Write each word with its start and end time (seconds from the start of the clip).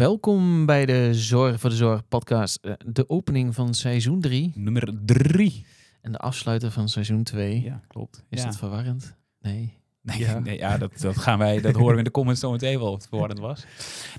Welkom 0.00 0.66
bij 0.66 0.86
de 0.86 1.14
Zorg 1.14 1.60
voor 1.60 1.70
de 1.70 1.76
Zorg 1.76 2.08
podcast. 2.08 2.56
Eh, 2.64 2.72
De 2.86 3.08
opening 3.08 3.54
van 3.54 3.74
seizoen 3.74 4.20
3 4.20 4.52
Nummer 4.54 4.92
drie. 5.04 5.66
en 6.00 6.12
de 6.12 6.18
afsluiter 6.18 6.70
van 6.70 6.88
seizoen 6.88 7.22
2. 7.22 7.62
Ja, 7.62 7.80
klopt. 7.88 8.24
Is 8.28 8.38
ja. 8.40 8.44
dat 8.46 8.56
verwarrend? 8.56 9.16
Nee. 9.40 9.78
Nee, 10.02 10.18
Ja. 10.18 10.38
nee, 10.38 10.58
ja, 10.58 10.78
dat, 10.78 11.00
dat 11.00 11.18
gaan 11.18 11.38
wij, 11.38 11.60
dat 11.60 11.74
horen 11.74 11.92
we 11.92 11.98
in 11.98 12.04
de 12.04 12.10
comments 12.10 12.40
zo 12.40 12.50
meteen 12.50 12.78
wel 12.78 12.88
of 12.88 12.94
het 12.94 13.08
verwarrend 13.08 13.38
was. 13.38 13.64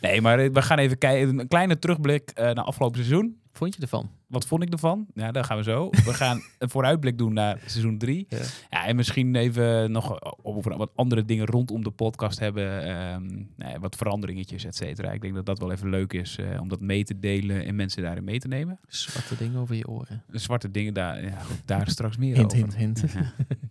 Nee, 0.01 0.21
maar 0.21 0.39
eh, 0.39 0.49
we 0.53 0.61
gaan 0.61 0.77
even 0.77 0.97
kijken, 0.97 1.39
een 1.39 1.47
kleine 1.47 1.79
terugblik 1.79 2.29
eh, 2.29 2.45
naar 2.45 2.63
afgelopen 2.63 2.97
seizoen. 3.03 3.41
Vond 3.51 3.75
je 3.75 3.81
ervan? 3.81 4.09
Wat 4.31 4.45
vond 4.47 4.63
ik 4.63 4.71
ervan? 4.71 5.05
Ja, 5.13 5.31
daar 5.31 5.43
gaan 5.43 5.57
we 5.57 5.63
zo. 5.63 5.89
We 5.89 6.13
gaan 6.13 6.41
een 6.59 6.69
vooruitblik 6.69 7.17
doen 7.17 7.33
naar 7.33 7.59
seizoen 7.65 7.97
3. 7.97 8.25
Ja. 8.29 8.37
Ja, 8.69 8.85
en 8.85 8.95
misschien 8.95 9.35
even 9.35 9.91
nog 9.91 10.19
over 10.43 10.77
wat 10.77 10.91
andere 10.95 11.25
dingen 11.25 11.45
rondom 11.45 11.83
de 11.83 11.91
podcast 11.91 12.39
hebben. 12.39 12.83
ehm, 12.83 13.25
nou 13.55 13.71
ja, 13.71 13.79
wat 13.79 13.95
veranderingetjes, 13.95 14.65
et 14.65 14.75
cetera. 14.75 15.11
Ik 15.11 15.21
denk 15.21 15.33
dat 15.35 15.45
dat 15.45 15.59
wel 15.59 15.71
even 15.71 15.89
leuk 15.89 16.13
is 16.13 16.37
eh, 16.37 16.61
om 16.61 16.67
dat 16.69 16.79
mee 16.81 17.03
te 17.03 17.19
delen 17.19 17.65
en 17.65 17.75
mensen 17.75 18.03
daarin 18.03 18.23
mee 18.23 18.39
te 18.39 18.47
nemen. 18.47 18.79
Zwarte 18.87 19.37
dingen 19.37 19.59
over 19.59 19.75
je 19.75 19.87
oren. 19.87 20.23
Zwarte 20.31 20.71
dingen, 20.71 20.93
daar, 20.93 21.23
ja, 21.23 21.39
goed, 21.39 21.61
daar 21.65 21.89
straks 21.89 22.17
meer 22.17 22.35
Hint, 22.35 22.53
over. 22.53 22.77
hint, 22.77 23.01
hint. 23.01 23.13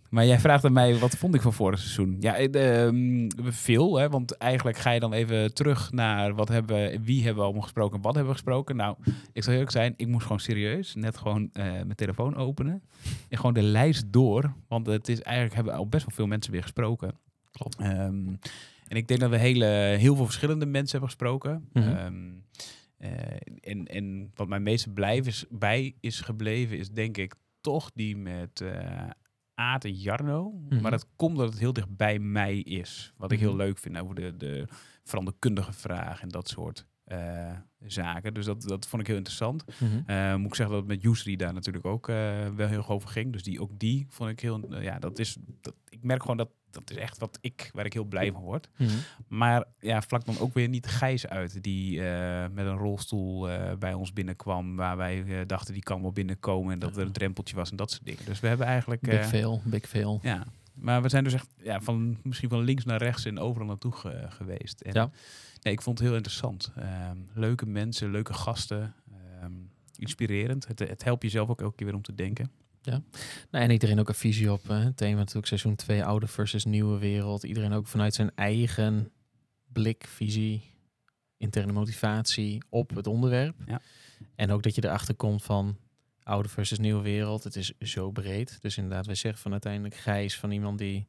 Maar 0.09 0.25
jij 0.25 0.39
vraagt 0.39 0.65
aan 0.65 0.73
mij, 0.73 0.97
wat 0.97 1.15
vond 1.17 1.35
ik 1.35 1.41
van 1.41 1.53
vorig 1.53 1.79
seizoen? 1.79 2.17
Ja, 2.19 2.35
eh, 2.35 2.85
ehm, 2.85 3.29
veel, 3.37 3.95
hè, 3.97 4.09
want 4.09 4.37
eigenlijk 4.37 4.77
ga 4.77 4.91
je 4.91 4.99
dan 4.99 5.13
even 5.13 5.53
terug 5.53 5.91
naar 5.91 6.35
wat 6.35 6.47
hebben 6.47 6.75
we, 6.75 6.99
wie 7.03 7.17
hebben 7.17 7.35
we 7.35 7.43
allemaal 7.43 7.61
gesproken, 7.63 8.01
wat 8.01 8.13
hebben 8.15 8.31
we 8.33 8.37
gesproken. 8.39 8.75
Nou, 8.75 8.95
ik 9.33 9.43
zal 9.43 9.53
eerlijk 9.53 9.71
zijn, 9.71 9.93
ik 9.97 10.07
moest 10.07 10.23
gewoon 10.23 10.39
serieus 10.51 10.95
net 10.95 11.17
gewoon 11.17 11.49
eh, 11.53 11.63
mijn 11.63 11.95
telefoon 11.95 12.35
openen 12.35 12.83
en 13.29 13.37
gewoon 13.37 13.53
de 13.53 13.61
lijst 13.61 14.13
door, 14.13 14.53
want 14.67 14.85
het 14.85 15.07
is 15.09 15.21
eigenlijk 15.21 15.55
hebben 15.55 15.73
al 15.73 15.87
best 15.87 16.05
wel 16.05 16.15
veel 16.15 16.27
mensen 16.27 16.51
weer 16.51 16.61
gesproken. 16.61 17.19
Klopt. 17.51 17.75
Ehm, 17.79 18.27
en 18.87 18.97
ik 18.97 19.07
denk 19.07 19.19
dat 19.19 19.29
we 19.29 19.37
hele, 19.37 19.65
heel 19.99 20.15
veel 20.15 20.25
verschillende 20.25 20.65
mensen 20.65 20.91
hebben 20.91 21.09
gesproken. 21.09 21.69
Mhm. 21.73 21.87
Ehm, 21.87 22.29
eh, 22.97 23.37
en, 23.59 23.85
en 23.85 24.31
wat 24.35 24.47
mij 24.47 24.59
meest 24.59 24.93
blijven 24.93 25.31
is, 25.31 25.45
bij 25.49 25.95
is 25.99 26.21
gebleven, 26.21 26.77
is 26.77 26.89
denk 26.89 27.17
ik 27.17 27.35
toch 27.61 27.91
die 27.93 28.17
met 28.17 28.61
eh 28.61 29.09
Aad 29.53 29.83
en 29.85 29.93
Jarno. 29.93 30.51
Mhm. 30.69 30.81
Maar 30.81 30.91
dat 30.91 31.07
komt 31.15 31.37
dat 31.37 31.49
het 31.49 31.59
heel 31.59 31.73
dicht 31.73 31.95
bij 31.95 32.19
mij 32.19 32.57
is. 32.57 33.13
Wat 33.17 33.31
ik 33.31 33.39
heel 33.39 33.49
Mhm. 33.53 33.57
leuk 33.57 33.77
vind 33.77 33.97
over 33.99 34.15
de, 34.15 34.37
de 34.37 34.67
veranderkundige 35.03 35.73
vraag 35.73 36.21
en 36.21 36.29
dat 36.29 36.47
soort 36.49 36.85
zaken. 37.85 38.33
Dus 38.33 38.45
dat, 38.45 38.61
dat 38.61 38.87
vond 38.87 39.01
ik 39.01 39.07
heel 39.07 39.17
interessant. 39.17 39.63
Eh, 40.05 40.35
moet 40.35 40.47
ik 40.47 40.55
zeggen 40.55 40.75
dat 40.75 40.83
het 40.85 40.93
met 40.93 41.01
Yusri 41.01 41.35
daar 41.35 41.53
natuurlijk 41.53 41.85
ook 41.85 42.09
eh, 42.09 42.47
wel 42.55 42.67
heel 42.67 42.87
over 42.87 43.09
ging. 43.09 43.31
Dus 43.33 43.43
die, 43.43 43.61
ook 43.61 43.79
die 43.79 44.05
vond 44.09 44.29
ik 44.29 44.39
heel... 44.39 44.61
eh, 44.69 44.83
ja, 44.83 44.99
dat 44.99 45.19
is... 45.19 45.37
Dat, 45.61 45.73
ik 45.89 46.03
merk 46.03 46.21
gewoon 46.21 46.37
dat 46.37 46.49
dat 46.71 46.89
is 46.89 46.95
echt 46.97 47.17
wat 47.17 47.37
ik, 47.41 47.69
waar 47.73 47.85
ik 47.85 47.93
heel 47.93 48.03
blij 48.03 48.31
van 48.31 48.41
word. 48.41 48.69
Mhm. 48.77 48.89
Maar 49.27 49.65
ja, 49.79 50.01
vlak 50.01 50.25
dan 50.25 50.39
ook 50.39 50.53
weer 50.53 50.69
niet 50.69 50.87
Gijs 50.87 51.27
uit, 51.27 51.63
die 51.63 52.07
eh, 52.07 52.45
met 52.51 52.65
een 52.65 52.77
rolstoel 52.77 53.49
eh, 53.49 53.75
bij 53.75 53.93
ons 53.93 54.13
binnenkwam, 54.13 54.75
waar 54.75 54.97
wij 54.97 55.23
eh, 55.23 55.47
dachten 55.47 55.73
die 55.73 55.83
kan 55.83 56.01
wel 56.01 56.11
binnenkomen 56.11 56.73
en 56.73 56.79
dat 56.79 56.97
er 56.97 57.05
een 57.05 57.11
drempeltje 57.11 57.55
was 57.55 57.71
en 57.71 57.75
dat 57.77 57.91
soort 57.91 58.05
dingen. 58.05 58.25
Dus 58.25 58.39
we 58.39 58.47
hebben 58.47 58.67
eigenlijk... 58.67 59.01
Big 59.01 59.19
eh, 59.19 59.25
fail, 59.25 59.61
big 59.63 59.87
fail. 59.87 60.19
ja, 60.23 60.45
maar 60.81 61.01
we 61.01 61.09
zijn 61.09 61.23
dus 61.23 61.33
echt 61.33 61.47
ja, 61.63 61.81
van, 61.81 62.17
misschien 62.23 62.49
van 62.49 62.61
links 62.63 62.85
naar 62.85 62.97
rechts 63.01 63.25
en 63.25 63.39
overal 63.39 63.67
naartoe 63.67 63.91
ge- 63.91 64.25
geweest. 64.29 64.81
En, 64.81 64.93
Ja. 64.93 65.11
Nee, 65.61 65.73
ik 65.73 65.81
vond 65.81 65.97
het 65.97 66.07
heel 66.07 66.15
interessant. 66.17 66.71
Ehm, 66.75 67.17
leuke 67.33 67.65
mensen, 67.65 68.11
leuke 68.11 68.33
gasten, 68.33 68.95
ehm, 69.11 69.51
inspirerend. 69.97 70.67
Het, 70.67 70.79
het 70.79 71.03
helpt 71.03 71.23
jezelf 71.23 71.49
ook 71.49 71.61
elke 71.61 71.75
keer 71.75 71.85
weer 71.87 71.95
om 71.95 72.01
te 72.01 72.15
denken. 72.15 72.51
Nou, 73.51 73.63
en 73.65 73.71
iedereen 73.71 73.99
ook 73.99 74.07
een 74.07 74.13
visie 74.15 74.51
op. 74.51 74.67
hè. 74.67 74.75
Het 74.75 74.97
thema 74.97 75.17
natuurlijk 75.17 75.47
seizoen 75.47 75.75
2, 75.75 76.03
oude 76.05 76.27
versus 76.27 76.65
nieuwe 76.65 76.97
wereld. 76.97 77.43
Iedereen 77.43 77.73
ook 77.73 77.87
vanuit 77.87 78.13
zijn 78.13 78.31
eigen 78.35 79.11
blik, 79.67 80.05
visie, 80.07 80.61
interne 81.37 81.71
motivatie 81.71 82.63
op 82.69 82.95
het 82.95 83.07
onderwerp. 83.07 83.55
Ja. 83.65 83.81
En 84.35 84.51
ook 84.51 84.63
dat 84.63 84.75
je 84.75 84.83
erachter 84.85 85.15
komt 85.15 85.43
van 85.43 85.77
oude 86.31 86.49
versus 86.49 86.79
nieuwe 86.79 87.01
wereld. 87.01 87.43
Het 87.43 87.55
is 87.55 87.73
zo 87.79 88.11
breed. 88.11 88.57
Dus 88.61 88.77
inderdaad, 88.77 89.05
wij 89.05 89.15
zeggen 89.15 89.41
van 89.41 89.51
uiteindelijk 89.51 89.95
Gijs 89.95 90.37
van 90.37 90.51
iemand 90.51 90.77
die 90.77 91.07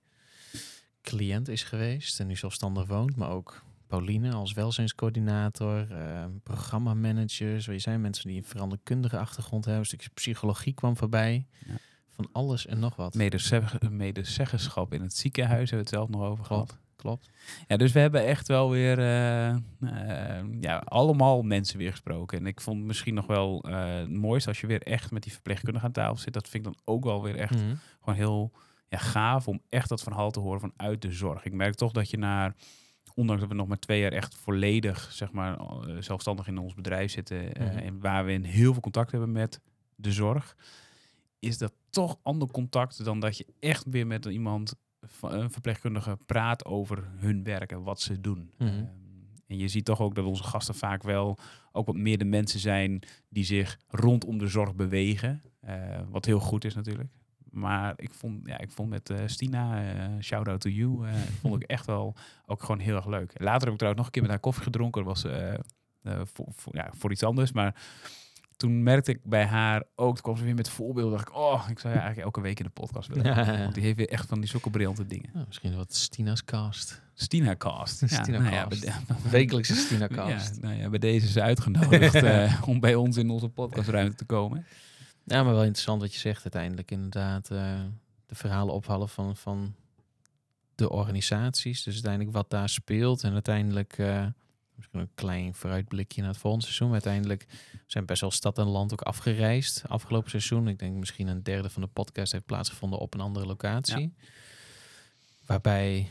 cliënt 1.03 1.49
is 1.49 1.63
geweest 1.63 2.21
en 2.21 2.27
nu 2.27 2.37
zelfstandig 2.37 2.87
woont, 2.87 3.17
maar 3.17 3.31
ook 3.31 3.63
Pauline 3.87 4.33
als 4.33 4.53
welzijnscoördinator, 4.53 5.91
eh, 5.91 6.25
programmamanagers. 6.43 7.69
Er 7.69 7.81
zijn 7.81 8.01
mensen 8.01 8.29
die 8.29 8.37
een 8.37 8.45
veranderkundige 8.45 9.19
achtergrond 9.19 9.65
hebben. 9.65 9.81
Een 9.83 9.87
stukje 9.89 10.11
psychologie 10.15 10.73
kwam 10.75 10.97
voorbij. 10.97 11.47
Ja. 11.67 11.75
Van 12.11 12.29
alles 12.33 12.67
en 12.67 12.79
nog 12.79 12.97
wat. 12.97 13.15
Medezeg- 13.15 13.81
Medezeggenschap 13.91 14.93
in 14.95 15.01
het 15.03 15.17
ziekenhuis 15.17 15.71
hebben 15.71 15.91
we 15.91 15.97
het 15.97 16.09
zelf 16.09 16.09
nog 16.09 16.23
over 16.23 16.45
gehad. 16.45 16.79
Klopt. 17.03 17.31
Ja, 17.69 17.77
dus 17.77 17.93
we 17.93 17.99
hebben 18.01 18.27
echt 18.27 18.49
wel 18.49 18.71
weer 18.71 18.99
eh, 18.99 19.49
eh, 19.51 20.45
ja, 20.61 20.77
allemaal 20.85 21.43
mensen 21.43 21.79
weer 21.79 21.91
gesproken. 21.91 22.39
En 22.39 22.47
ik 22.47 22.61
vond 22.61 22.85
misschien 22.85 23.15
nog 23.15 23.27
wel 23.27 23.63
eh, 23.69 23.95
het 23.95 24.11
mooiste 24.13 24.49
als 24.49 24.61
je 24.61 24.67
weer 24.67 24.83
echt 24.83 25.11
met 25.11 25.23
die 25.23 25.33
verpleegkundige 25.33 25.85
aan 25.85 25.93
tafel 25.93 26.17
zit. 26.17 26.33
Dat 26.33 26.49
vind 26.49 26.67
ik 26.67 26.73
dan 26.73 26.95
ook 26.95 27.05
wel 27.05 27.23
weer 27.23 27.37
echt 27.37 27.55
Mhm. 27.65 27.75
gewoon 28.01 28.15
heel 28.19 28.53
ja, 28.89 28.99
gaaf 28.99 29.49
om 29.49 29.61
echt 29.69 29.89
dat 29.89 30.03
verhaal 30.03 30.31
te 30.31 30.41
horen 30.41 30.61
vanuit 30.61 31.03
de 31.03 31.13
zorg. 31.13 31.45
Ik 31.45 31.53
merk 31.53 31.75
toch 31.75 31.93
dat 31.93 32.11
je 32.11 32.17
naar, 32.19 32.55
ondanks 33.15 33.41
dat 33.41 33.51
we 33.51 33.57
nog 33.57 33.67
maar 33.67 33.79
twee 33.79 34.01
jaar 34.01 34.13
echt 34.13 34.35
volledig 34.35 35.09
zeg 35.13 35.33
maar, 35.33 35.59
zelfstandig 35.99 36.47
in 36.47 36.59
ons 36.59 36.75
bedrijf 36.75 37.11
zitten 37.11 37.37
Mhm. 37.45 37.61
en 37.79 38.01
waar 38.01 38.25
we 38.25 38.33
in 38.33 38.45
heel 38.45 38.73
veel 38.73 38.83
contact 38.83 39.11
hebben 39.11 39.33
met 39.33 39.61
de 39.95 40.13
zorg, 40.13 40.57
is 41.39 41.59
dat 41.59 41.73
toch 41.91 42.19
ander 42.23 42.51
contact 42.51 43.05
dan 43.05 43.21
dat 43.21 43.37
je 43.37 43.47
echt 43.61 43.85
weer 43.91 44.07
met 44.07 44.25
iemand, 44.25 44.75
verpleegkundige, 45.07 46.19
praat 46.27 46.65
over 46.65 47.05
hun 47.17 47.43
werk 47.45 47.73
en 47.73 47.83
wat 47.83 48.01
ze 48.01 48.21
doen. 48.21 48.51
Mhm. 48.59 48.69
Ehm, 48.69 48.85
en 49.47 49.59
je 49.59 49.69
ziet 49.69 49.85
toch 49.85 50.01
ook 50.01 50.15
dat 50.15 50.25
onze 50.25 50.43
gasten 50.43 50.75
vaak 50.75 51.03
wel 51.03 51.39
ook 51.73 51.87
wat 51.87 51.97
meer 51.97 52.19
de 52.19 52.25
mensen 52.25 52.61
zijn 52.61 53.03
die 53.29 53.45
zich 53.45 53.79
rondom 53.89 54.39
de 54.39 54.47
zorg 54.47 54.75
bewegen. 54.75 55.43
eh, 55.61 56.01
wat 56.11 56.25
heel 56.25 56.39
goed 56.41 56.65
is 56.65 56.75
natuurlijk. 56.75 57.09
Maar 57.51 57.93
ik 57.97 58.15
vond, 58.15 58.47
ja, 58.47 58.59
ik 58.59 58.71
vond 58.71 58.89
met 58.89 59.11
eh, 59.11 59.19
Stina, 59.27 59.93
eh 59.93 60.21
shout 60.21 60.49
out 60.49 60.61
to 60.61 60.71
you, 60.71 61.07
vond 61.41 61.63
ik 61.63 61.69
echt 61.69 61.87
wel 61.87 62.15
ook 62.47 62.61
gewoon 62.61 62.79
heel 62.79 62.97
erg 62.97 63.07
leuk. 63.07 63.33
Later 63.41 63.63
heb 63.63 63.73
ik 63.73 63.79
trouwens 63.79 63.97
nog 63.97 64.07
een 64.07 64.11
keer 64.13 64.23
met 64.23 64.31
haar 64.31 64.41
koffie 64.41 64.63
gedronken. 64.63 65.05
Dat 65.05 65.23
was 65.23 65.33
voor, 66.33 66.47
voor, 66.51 66.77
ja, 66.77 66.91
voor 66.97 67.11
iets 67.11 67.23
anders. 67.23 67.53
Maar 67.53 67.75
toen 68.63 68.83
merkte 68.83 69.11
ik 69.11 69.19
bij 69.23 69.45
haar 69.45 69.83
ook, 69.95 70.15
toen 70.15 70.23
kwam 70.23 70.37
ze 70.37 70.45
weer 70.45 70.55
met 70.55 70.69
voorbeelden. 70.69 71.13
dacht 71.13 71.29
ik, 71.29 71.35
oh, 71.35 71.67
ik 71.69 71.79
zou 71.79 71.95
je 71.95 71.99
eigenlijk 72.01 72.27
elke 72.27 72.41
week 72.41 72.59
in 72.59 72.65
de 72.65 72.71
podcast 72.71 73.09
willen. 73.09 73.47
Want 73.63 73.75
die 73.75 73.83
heeft 73.83 73.97
weer 73.97 74.09
echt 74.09 74.29
van 74.29 74.41
die 74.41 74.49
zulke 74.49 74.71
briljante 74.71 75.07
dingen. 75.07 75.31
Nou, 75.33 75.45
misschien 75.47 75.77
wat 75.77 75.95
Stina's 75.95 76.45
cast. 76.45 77.03
Stina 77.15 77.57
Cast. 77.57 78.03
Stina 78.07 78.39
nou 78.39 78.69
Cast. 78.69 78.83
de- 78.83 78.93
Wekelijkse 79.31 79.75
Stina 79.75 80.07
cast. 80.07 80.61
Nou 80.61 80.75
ja, 80.75 80.89
bij 80.89 80.99
deze 80.99 81.27
is 81.27 81.33
ze 81.33 81.43
uitgenodigd 81.43 82.15
eh, 82.23 82.63
om 82.67 82.81
bij 82.81 82.95
ons 82.95 83.17
in 83.17 83.31
onze 83.31 83.49
podcastruimte 83.49 84.17
te 84.17 84.25
komen. 84.25 84.67
Ja, 85.25 85.43
maar 85.43 85.53
wel 85.53 85.63
interessant 85.65 86.01
wat 86.01 86.13
je 86.13 86.19
zegt 86.19 86.43
uiteindelijk. 86.43 86.91
Inderdaad, 86.91 87.51
eh, 87.51 87.81
de 88.27 88.35
verhalen 88.35 88.75
ophalen 88.75 89.09
van, 89.09 89.37
van 89.37 89.75
de 90.75 90.91
organisaties. 90.91 91.83
Dus 91.83 91.95
uiteindelijk 91.95 92.33
wat 92.37 92.51
daar 92.51 92.69
speelt. 92.69 93.23
En 93.23 93.33
uiteindelijk, 93.33 93.99
eh, 93.99 94.27
misschien 94.77 95.01
een 95.01 95.11
klein 95.15 95.55
vooruitblikje 95.55 96.21
naar 96.21 96.31
het 96.31 96.41
volgende 96.41 96.67
seizoen. 96.67 96.93
Uiteindelijk 96.93 97.47
zijn 97.87 98.07
best 98.07 98.21
wel 98.21 98.31
stad 98.31 98.59
en 98.59 98.67
land 98.67 98.93
ook 98.93 99.01
afgereisd 99.01 99.83
afgelopen 99.89 100.31
seizoen. 100.31 100.69
Ik 100.69 100.79
denk 100.79 100.97
misschien 100.97 101.27
een 101.27 101.43
derde 101.43 101.71
van 101.71 101.83
de 101.83 101.89
podcast 101.89 102.33
heeft 102.33 102.47
plaatsgevonden 102.47 102.99
op 102.99 103.15
een 103.15 103.21
andere 103.21 103.47
locatie. 103.47 104.15
Waarbij 105.47 106.11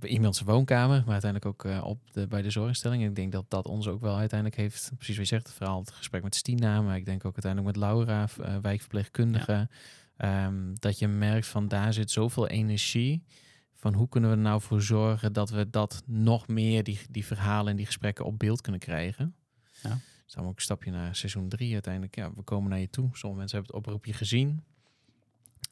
bij 0.00 0.10
iemands 0.10 0.40
woonkamer, 0.40 1.02
maar 1.04 1.12
uiteindelijk 1.12 1.46
ook 1.46 1.64
eh, 1.64 1.84
op 1.84 1.98
de, 2.12 2.26
bij 2.26 2.42
de 2.42 2.50
zorginstelling. 2.50 3.02
En 3.02 3.08
ik 3.08 3.16
denk 3.16 3.32
dat 3.32 3.44
dat 3.48 3.66
ons 3.66 3.88
ook 3.88 4.00
wel 4.00 4.16
uiteindelijk 4.16 4.60
heeft, 4.60 4.90
precies 4.96 5.16
wat 5.16 5.28
je 5.28 5.34
zegt, 5.34 5.46
het 5.46 5.56
verhaal, 5.56 5.80
het 5.80 5.90
gesprek 5.90 6.22
met 6.22 6.34
Stina, 6.34 6.82
maar 6.82 6.96
ik 6.96 7.04
denk 7.04 7.24
ook 7.24 7.32
uiteindelijk 7.32 7.76
met 7.76 7.84
Laura, 7.84 8.28
eh, 8.40 8.56
wijkverpleegkundige, 8.62 9.68
ehm, 10.16 10.74
dat 10.74 10.98
je 10.98 11.08
merkt 11.08 11.46
van 11.46 11.68
daar 11.68 11.92
zit 11.92 12.10
zoveel 12.10 12.46
energie. 12.46 13.22
Van 13.80 13.94
hoe 13.94 14.08
kunnen 14.08 14.30
we 14.30 14.36
er 14.36 14.42
nou 14.42 14.60
voor 14.60 14.82
zorgen 14.82 15.32
dat 15.32 15.50
we 15.50 15.70
dat 15.70 16.02
nog 16.06 16.48
meer, 16.48 16.82
die, 16.84 16.98
die 17.10 17.26
verhalen 17.26 17.70
en 17.70 17.76
die 17.76 17.86
gesprekken 17.86 18.24
op 18.24 18.38
beeld 18.38 18.60
kunnen 18.60 18.80
krijgen. 18.80 19.34
Ja. 19.82 19.98
Dus 20.24 20.34
dan 20.34 20.44
ook 20.46 20.56
een 20.56 20.62
stapje 20.62 20.90
naar 20.90 21.16
seizoen 21.16 21.48
drie 21.48 21.72
uiteindelijk. 21.72 22.16
Ja, 22.16 22.30
we 22.34 22.42
komen 22.42 22.70
naar 22.70 22.78
je 22.78 22.90
toe. 22.90 23.08
Sommige 23.12 23.38
mensen 23.40 23.58
hebben 23.58 23.76
het 23.76 23.86
oproepje 23.86 24.12
gezien. 24.12 24.62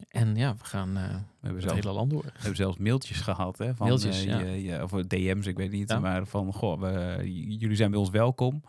En 0.09 0.37
ja, 0.37 0.55
we 0.57 0.65
gaan 0.65 0.89
eh 0.97 1.03
We 1.03 1.11
hebben 1.41 1.51
het 1.51 1.63
zelfs, 1.63 1.75
hele 1.85 1.93
land 1.95 2.11
door. 2.11 2.23
we 2.23 2.31
hebben 2.35 2.57
zelfs 2.57 2.77
mailtjes 2.79 3.21
gehad. 3.21 3.59
Hè, 3.59 3.75
van, 3.75 3.87
Mailtjes, 3.87 4.19
eh, 4.19 4.25
ja. 4.27 4.39
je- 4.39 4.63
je- 4.63 4.83
of 4.83 4.91
DM's, 4.91 5.47
ik 5.47 5.57
weet 5.57 5.71
niet. 5.71 5.89
Ja. 5.91 5.99
Maar 5.99 6.27
van, 6.27 6.53
goh, 6.53 6.81
we, 6.81 7.23
jullie 7.59 7.77
zijn 7.77 7.91
bij 7.91 7.99
ons 8.01 8.11
welkom. 8.11 8.63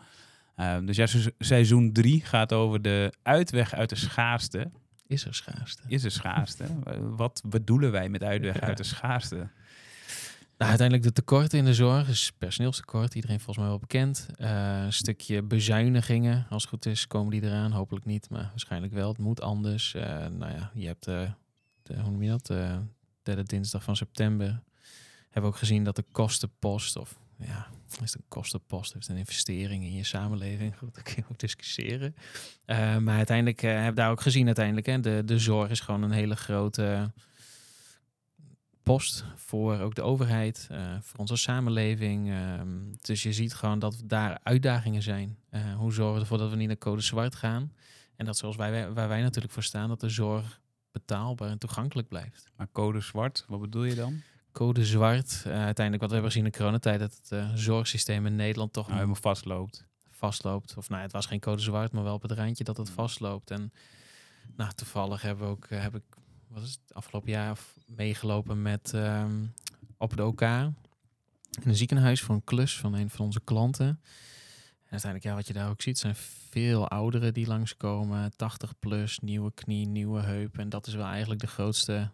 Ehm, 0.56 0.84
dus 0.84 0.96
ja, 0.96 1.06
se- 1.06 1.34
seizoen 1.38 1.92
3 1.92 2.20
gaat 2.24 2.52
over 2.52 2.82
de 2.82 3.12
uitweg 3.22 3.74
uit 3.74 3.88
de 3.88 3.96
schaarste. 3.96 4.70
Is 5.10 5.24
er 5.24 5.34
schaarste? 5.34 5.82
Is 5.86 6.04
er 6.04 6.10
schaarste? 6.10 6.64
Wat 7.16 7.42
bedoelen 7.44 7.90
wij 7.90 8.08
met 8.08 8.22
uitweg 8.22 8.60
uit 8.60 8.76
de 8.76 8.82
schaarste? 8.82 9.36
Nou, 10.56 10.70
uiteindelijk 10.70 11.02
de 11.02 11.12
tekorten 11.12 11.58
in 11.58 11.64
de 11.64 11.74
zorg 11.74 12.08
is 12.08 12.32
personeelstekort. 12.38 13.14
Iedereen 13.14 13.36
volgens 13.36 13.58
mij 13.58 13.66
wel 13.66 13.78
bekend. 13.78 14.28
Eh, 14.36 14.82
een 14.82 14.92
stukje 14.92 15.42
bezuinigingen, 15.42 16.46
als 16.50 16.62
het 16.62 16.70
goed 16.70 16.86
is, 16.86 17.06
komen 17.06 17.30
die 17.30 17.42
eraan. 17.42 17.72
Hopelijk 17.72 18.04
niet, 18.04 18.30
maar 18.30 18.48
waarschijnlijk 18.50 18.92
wel. 18.92 19.08
Het 19.08 19.18
moet 19.18 19.40
anders. 19.40 19.94
Eh, 19.94 20.26
nou 20.26 20.52
ja, 20.52 20.70
je 20.74 20.86
hebt, 20.86 21.06
eh, 21.06 21.30
de, 21.82 22.00
hoe 22.00 22.10
noem 22.10 22.22
je 22.22 22.30
dat, 22.30 22.46
de 22.46 22.78
derde 23.22 23.42
dinsdag 23.42 23.82
van 23.82 23.96
september. 23.96 24.62
Hebben 25.24 25.50
we 25.50 25.56
ook 25.56 25.56
gezien 25.56 25.84
dat 25.84 25.96
de 25.96 26.04
kostenpost, 26.12 26.96
of 26.96 27.18
ja, 27.38 27.66
is 28.02 28.14
een 28.14 28.24
kostenpost, 28.28 28.92
heeft 28.92 29.08
een 29.08 29.16
investering 29.16 29.84
in 29.84 29.94
je 29.94 30.04
samenleving. 30.04 30.76
Goed, 30.78 30.94
dat 30.94 31.02
kun 31.02 31.14
je 31.16 31.24
ook 31.30 31.38
discussiëren. 31.38 32.14
Uh, 32.66 32.96
maar 32.96 33.16
uiteindelijk 33.16 33.62
uh, 33.62 33.82
heb 33.82 33.94
daar 33.94 34.10
ook 34.10 34.20
gezien 34.20 34.46
uiteindelijk, 34.46 34.86
hè, 34.86 35.00
de, 35.00 35.22
de 35.24 35.38
zorg 35.38 35.70
is 35.70 35.80
gewoon 35.80 36.02
een 36.02 36.10
hele 36.10 36.36
grote 36.36 37.12
post 38.82 39.24
voor 39.34 39.78
ook 39.78 39.94
de 39.94 40.02
overheid, 40.02 40.68
uh, 40.72 40.96
voor 41.00 41.18
onze 41.18 41.36
samenleving. 41.36 42.30
Um, 42.60 42.92
dus 43.00 43.22
je 43.22 43.32
ziet 43.32 43.54
gewoon 43.54 43.78
dat 43.78 44.02
daar 44.04 44.38
uitdagingen 44.42 45.02
zijn. 45.02 45.38
hoe 45.76 45.92
zorgen 45.92 46.14
we 46.14 46.20
ervoor 46.20 46.38
dat 46.38 46.50
we 46.50 46.56
niet 46.56 46.68
naar 46.68 46.78
code 46.78 47.02
zwart 47.02 47.34
gaan? 47.34 47.72
En 48.16 48.26
dat 48.26 48.36
zoals 48.36 48.56
wij, 48.56 48.92
waar 48.92 49.08
wij 49.08 49.22
natuurlijk 49.22 49.52
voor 49.52 49.62
staan, 49.62 49.88
dat 49.88 50.00
de 50.00 50.08
zorg 50.08 50.60
betaalbaar 50.92 51.50
en 51.50 51.58
toegankelijk 51.58 52.08
blijft. 52.08 52.50
Maar 52.56 52.68
code 52.72 53.00
zwart, 53.00 53.44
wat 53.48 53.60
bedoel 53.60 53.84
je 53.84 53.94
dan? 53.94 54.22
Code 54.52 54.84
zwart. 54.84 55.44
Uh, 55.46 55.52
uiteindelijk 55.52 56.00
wat 56.00 56.08
we 56.08 56.14
hebben 56.14 56.32
gezien 56.32 56.44
in 56.44 56.50
de 56.50 56.58
coronatijd, 56.58 57.00
dat 57.00 57.20
het 57.22 57.30
uh, 57.32 57.54
zorgsysteem 57.54 58.26
in 58.26 58.36
Nederland 58.36 58.72
toch 58.72 58.84
nou, 58.84 58.98
helemaal 58.98 59.20
vastloopt. 59.20 59.84
Vastloopt. 60.10 60.76
Of 60.76 60.88
nou, 60.88 61.02
het 61.02 61.12
was 61.12 61.26
geen 61.26 61.40
code 61.40 61.62
zwart, 61.62 61.92
maar 61.92 62.02
wel 62.02 62.14
op 62.14 62.22
het 62.22 62.30
randje 62.30 62.64
dat 62.64 62.76
het 62.76 62.86
Hmm. 62.86 62.96
vastloopt. 62.96 63.50
En 63.50 63.72
nou, 64.56 64.72
toevallig 64.74 65.22
hebben 65.22 65.46
we 65.46 65.50
ook, 65.50 65.66
uh, 65.70 65.82
heb 65.82 65.94
ik, 65.94 66.02
wat 66.48 66.62
is 66.62 66.70
het, 66.70 66.94
afgelopen 66.94 67.30
jaar 67.30 67.58
meegelopen 67.86 68.62
met 68.62 68.92
um, 68.92 69.52
op 69.96 70.16
de 70.16 70.24
OK. 70.24 70.40
In 70.40 70.72
een 71.64 71.76
ziekenhuis 71.76 72.20
voor 72.20 72.34
een 72.34 72.44
klus 72.44 72.78
van 72.78 72.94
een 72.94 73.10
van 73.10 73.24
onze 73.24 73.40
klanten. 73.40 73.86
En 73.86 74.90
uiteindelijk, 74.90 75.30
ja, 75.30 75.34
wat 75.34 75.46
je 75.46 75.52
daar 75.52 75.70
ook 75.70 75.82
ziet, 75.82 75.98
zijn 75.98 76.14
veel 76.50 76.88
ouderen 76.88 77.34
die 77.34 77.46
langskomen. 77.46 78.36
80 78.36 78.78
plus, 78.78 79.18
nieuwe 79.18 79.52
knie, 79.54 79.86
nieuwe 79.86 80.20
heup. 80.20 80.58
En 80.58 80.68
dat 80.68 80.86
is 80.86 80.94
wel 80.94 81.06
eigenlijk 81.06 81.40
de 81.40 81.46
grootste 81.46 82.10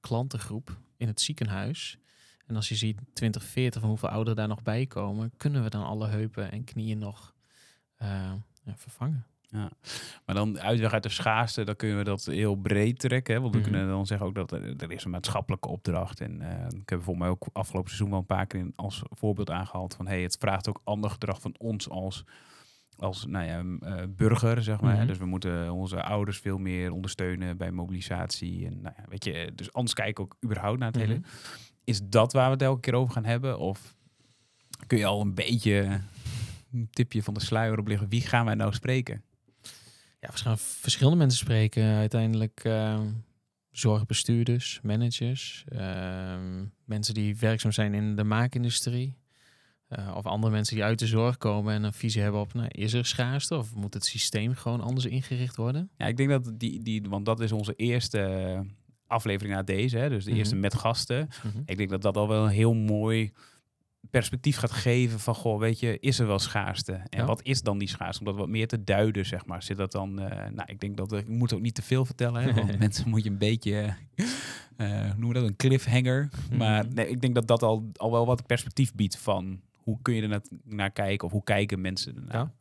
klantengroep 0.00 0.76
in 0.96 1.06
het 1.06 1.20
ziekenhuis. 1.20 1.98
En 2.46 2.56
als 2.56 2.68
je 2.68 2.74
ziet 2.74 3.00
20, 3.12 3.44
40 3.44 3.80
van 3.80 3.90
hoeveel 3.90 4.08
ouderen 4.08 4.36
daar 4.36 4.48
nog 4.48 4.62
bij 4.62 4.86
komen, 4.86 5.32
kunnen 5.36 5.62
we 5.62 5.70
dan 5.70 5.84
alle 5.84 6.06
heupen 6.06 6.52
en 6.52 6.64
knieën 6.64 6.98
nog 6.98 7.34
uh, 8.02 8.32
ja, 8.64 8.76
vervangen. 8.76 9.26
Ja, 9.48 9.70
maar 10.24 10.34
dan 10.34 10.60
uitweg 10.60 10.92
uit 10.92 11.02
de 11.02 11.08
schaarste, 11.08 11.64
dan 11.64 11.76
kunnen 11.76 11.98
we 11.98 12.04
dat 12.04 12.24
heel 12.24 12.54
breed 12.54 12.98
trekken. 12.98 13.34
Hè? 13.34 13.40
Want 13.40 13.52
we 13.52 13.58
mm 13.58 13.64
-hmm. 13.64 13.72
kunnen 13.74 13.94
dan 13.94 14.06
zeggen 14.06 14.26
ook 14.26 14.34
dat 14.34 14.52
er 14.52 14.92
is 14.92 15.04
een 15.04 15.10
maatschappelijke 15.10 15.68
opdracht. 15.68 16.20
En 16.20 16.40
uh, 16.40 16.80
ik 16.80 16.88
heb 16.88 17.02
volgens 17.02 17.18
mij 17.18 17.28
ook 17.28 17.46
afgelopen 17.52 17.88
seizoen 17.88 18.10
wel 18.10 18.18
een 18.18 18.26
paar 18.26 18.46
keer 18.46 18.70
als 18.74 19.02
voorbeeld 19.10 19.50
aangehaald 19.50 19.94
van 19.94 20.06
hey, 20.06 20.22
het 20.22 20.36
vraagt 20.40 20.68
ook 20.68 20.80
ander 20.84 21.10
gedrag 21.10 21.40
van 21.40 21.54
ons 21.58 21.88
als, 21.88 22.24
als 22.96 23.26
nou 23.26 23.44
ja, 23.46 23.62
uh, 23.62 24.02
burger, 24.08 24.62
zeg 24.62 24.80
maar. 24.80 24.92
Mm 24.92 24.98
-hmm. 24.98 25.06
Dus 25.06 25.18
we 25.18 25.26
moeten 25.26 25.72
onze 25.72 26.02
ouders 26.02 26.38
veel 26.38 26.58
meer 26.58 26.92
ondersteunen 26.92 27.56
bij 27.56 27.70
mobilisatie. 27.70 28.66
En 28.66 28.80
nou 28.80 28.94
ja, 28.98 29.04
weet 29.08 29.24
je, 29.24 29.52
dus 29.54 29.72
anders 29.72 29.94
kijken 29.94 30.24
ook 30.24 30.36
überhaupt 30.44 30.78
naar 30.78 30.92
het 30.92 30.96
mm 30.96 31.02
-hmm. 31.02 31.10
hele. 31.10 31.24
Is 31.84 32.00
dat 32.04 32.32
waar 32.32 32.46
we 32.46 32.52
het 32.52 32.62
elke 32.62 32.80
keer 32.80 32.94
over 32.94 33.12
gaan 33.12 33.24
hebben? 33.24 33.58
Of 33.58 33.96
kun 34.86 34.98
je 34.98 35.06
al 35.06 35.20
een 35.20 35.34
beetje 35.34 36.00
een 36.72 36.88
tipje 36.90 37.22
van 37.22 37.34
de 37.34 37.40
sluier 37.40 37.78
op 37.78 37.86
liggen? 37.86 38.08
Wie 38.08 38.20
gaan 38.20 38.44
wij 38.44 38.54
nou 38.54 38.72
spreken? 38.72 39.22
Ja, 40.20 40.32
we 40.32 40.38
gaan 40.38 40.58
verschillende 40.58 41.18
mensen 41.18 41.38
spreken. 41.38 41.84
Uiteindelijk 41.84 42.64
uh, 42.64 43.00
zorgbestuurders, 43.70 44.80
managers, 44.82 45.64
uh, 45.72 46.36
mensen 46.84 47.14
die 47.14 47.36
werkzaam 47.36 47.72
zijn 47.72 47.94
in 47.94 48.16
de 48.16 48.24
maakindustrie. 48.24 49.14
Uh, 49.88 50.14
of 50.16 50.26
andere 50.26 50.52
mensen 50.52 50.74
die 50.74 50.84
uit 50.84 50.98
de 50.98 51.06
zorg 51.06 51.36
komen 51.36 51.74
en 51.74 51.82
een 51.82 51.92
visie 51.92 52.22
hebben 52.22 52.40
op, 52.40 52.54
nou, 52.54 52.68
is 52.68 52.92
er 52.92 53.06
schaarste 53.06 53.56
of 53.56 53.74
moet 53.74 53.94
het 53.94 54.04
systeem 54.04 54.54
gewoon 54.54 54.80
anders 54.80 55.06
ingericht 55.06 55.56
worden? 55.56 55.90
Ja, 55.96 56.06
ik 56.06 56.16
denk 56.16 56.28
dat 56.28 56.50
die, 56.54 56.82
die 56.82 57.02
want 57.08 57.24
dat 57.24 57.40
is 57.40 57.52
onze 57.52 57.74
eerste 57.74 58.64
aflevering 59.06 59.54
na 59.54 59.62
deze, 59.62 59.98
hè, 59.98 60.08
dus 60.08 60.24
de 60.24 60.30
eerste 60.30 60.54
mm 60.54 60.62
-hmm. 60.62 60.70
met 60.70 60.80
gasten. 60.80 61.28
Mm 61.44 61.50
-hmm. 61.50 61.62
Ik 61.66 61.76
denk 61.76 61.90
dat 61.90 62.02
dat 62.02 62.16
al 62.16 62.28
wel 62.28 62.44
een 62.44 62.50
heel 62.50 62.74
mooi 62.74 63.32
perspectief 64.10 64.56
gaat 64.56 64.70
geven 64.70 65.20
van, 65.20 65.34
goh, 65.34 65.58
weet 65.58 65.80
je, 65.80 65.98
is 66.00 66.18
er 66.18 66.26
wel 66.26 66.38
schaarste? 66.38 66.92
En 66.92 67.18
ja. 67.18 67.24
wat 67.24 67.42
is 67.42 67.62
dan 67.62 67.78
die 67.78 67.88
schaarste? 67.88 68.20
Om 68.20 68.26
dat 68.26 68.36
wat 68.36 68.48
meer 68.48 68.68
te 68.68 68.84
duiden, 68.84 69.26
zeg 69.26 69.46
maar. 69.46 69.62
Zit 69.62 69.76
dat 69.76 69.92
dan, 69.92 70.20
uh, 70.20 70.26
nou, 70.28 70.62
ik 70.66 70.80
denk 70.80 70.96
dat, 70.96 71.12
ik 71.12 71.28
moet 71.28 71.52
ook 71.52 71.60
niet 71.60 71.74
te 71.74 71.82
veel 71.82 72.04
vertellen, 72.04 72.42
hè, 72.42 72.54
want 72.54 72.78
mensen 72.86 73.08
moet 73.08 73.24
je 73.24 73.30
een 73.30 73.38
beetje, 73.38 73.94
uh, 74.76 75.14
noem 75.16 75.32
dat, 75.32 75.44
een 75.44 75.56
cliffhanger. 75.56 76.22
Mm 76.22 76.48
-hmm. 76.48 76.58
Maar 76.58 76.86
nee, 76.94 77.08
ik 77.08 77.20
denk 77.20 77.34
dat 77.34 77.46
dat 77.46 77.62
al, 77.62 77.90
al 77.96 78.10
wel 78.10 78.26
wat 78.26 78.46
perspectief 78.46 78.94
biedt 78.94 79.18
van, 79.18 79.60
hoe 79.86 79.98
kun 80.02 80.14
je 80.14 80.28
er 80.28 80.40
naar, 80.64 80.90
kijken 80.90 81.26
of 81.26 81.32
hoe 81.32 81.44
kijken 81.44 81.80
mensen 81.80 82.16
ernaar? 82.16 82.36
Ja. 82.36 82.52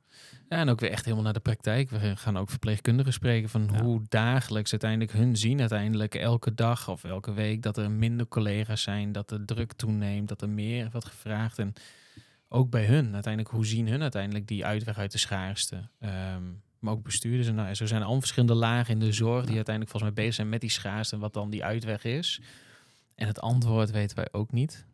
Ja, 0.49 0.57
en 0.57 0.69
ook 0.69 0.79
weer 0.79 0.91
echt 0.91 1.03
helemaal 1.03 1.23
naar 1.23 1.33
de 1.33 1.39
praktijk. 1.39 1.89
We 1.89 2.15
gaan 2.15 2.37
ook 2.37 2.49
verpleegkundigen 2.49 3.13
spreken 3.13 3.49
van 3.49 3.69
ja. 3.73 3.83
hoe 3.83 4.01
dagelijks 4.09 4.71
uiteindelijk 4.71 5.11
hun 5.11 5.37
zien 5.37 5.59
uiteindelijk 5.59 6.15
elke 6.15 6.53
dag 6.53 6.89
of 6.89 7.03
elke 7.03 7.33
week 7.33 7.61
dat 7.61 7.77
er 7.77 7.91
minder 7.91 8.27
collega's 8.27 8.81
zijn, 8.81 9.11
dat 9.11 9.29
de 9.29 9.45
druk 9.45 9.73
toeneemt, 9.73 10.27
dat 10.27 10.41
er 10.41 10.49
meer 10.49 10.89
wordt 10.91 11.07
gevraagd. 11.07 11.59
En 11.59 11.73
ook 12.47 12.69
bij 12.69 12.85
hun 12.85 13.13
uiteindelijk, 13.13 13.53
hoe 13.53 13.65
zien 13.65 13.87
hun 13.87 14.01
uiteindelijk 14.01 14.47
die 14.47 14.65
uitweg 14.65 14.97
uit 14.97 15.11
de 15.11 15.17
schaarste? 15.17 15.89
Um, 15.99 16.61
maar 16.79 16.93
ook 16.93 17.03
bestuurders. 17.03 17.47
En 17.47 17.55
nou, 17.55 17.73
zo 17.73 17.85
zijn 17.85 18.01
er 18.01 18.07
al 18.07 18.19
verschillende 18.19 18.55
lagen 18.55 18.93
in 18.93 18.99
de 18.99 19.13
zorg 19.13 19.41
die 19.41 19.49
ja. 19.49 19.55
uiteindelijk 19.55 19.91
volgens 19.91 20.13
mij 20.13 20.23
bezig 20.23 20.35
zijn 20.35 20.49
met 20.49 20.61
die 20.61 20.69
schaarste 20.69 21.15
en 21.15 21.21
wat 21.21 21.33
dan 21.33 21.49
die 21.49 21.63
uitweg 21.63 22.03
is. 22.03 22.41
En 23.15 23.27
het 23.27 23.39
antwoord 23.39 23.91
weten 23.91 24.15
wij 24.15 24.27
ook 24.31 24.51
niet. 24.51 24.85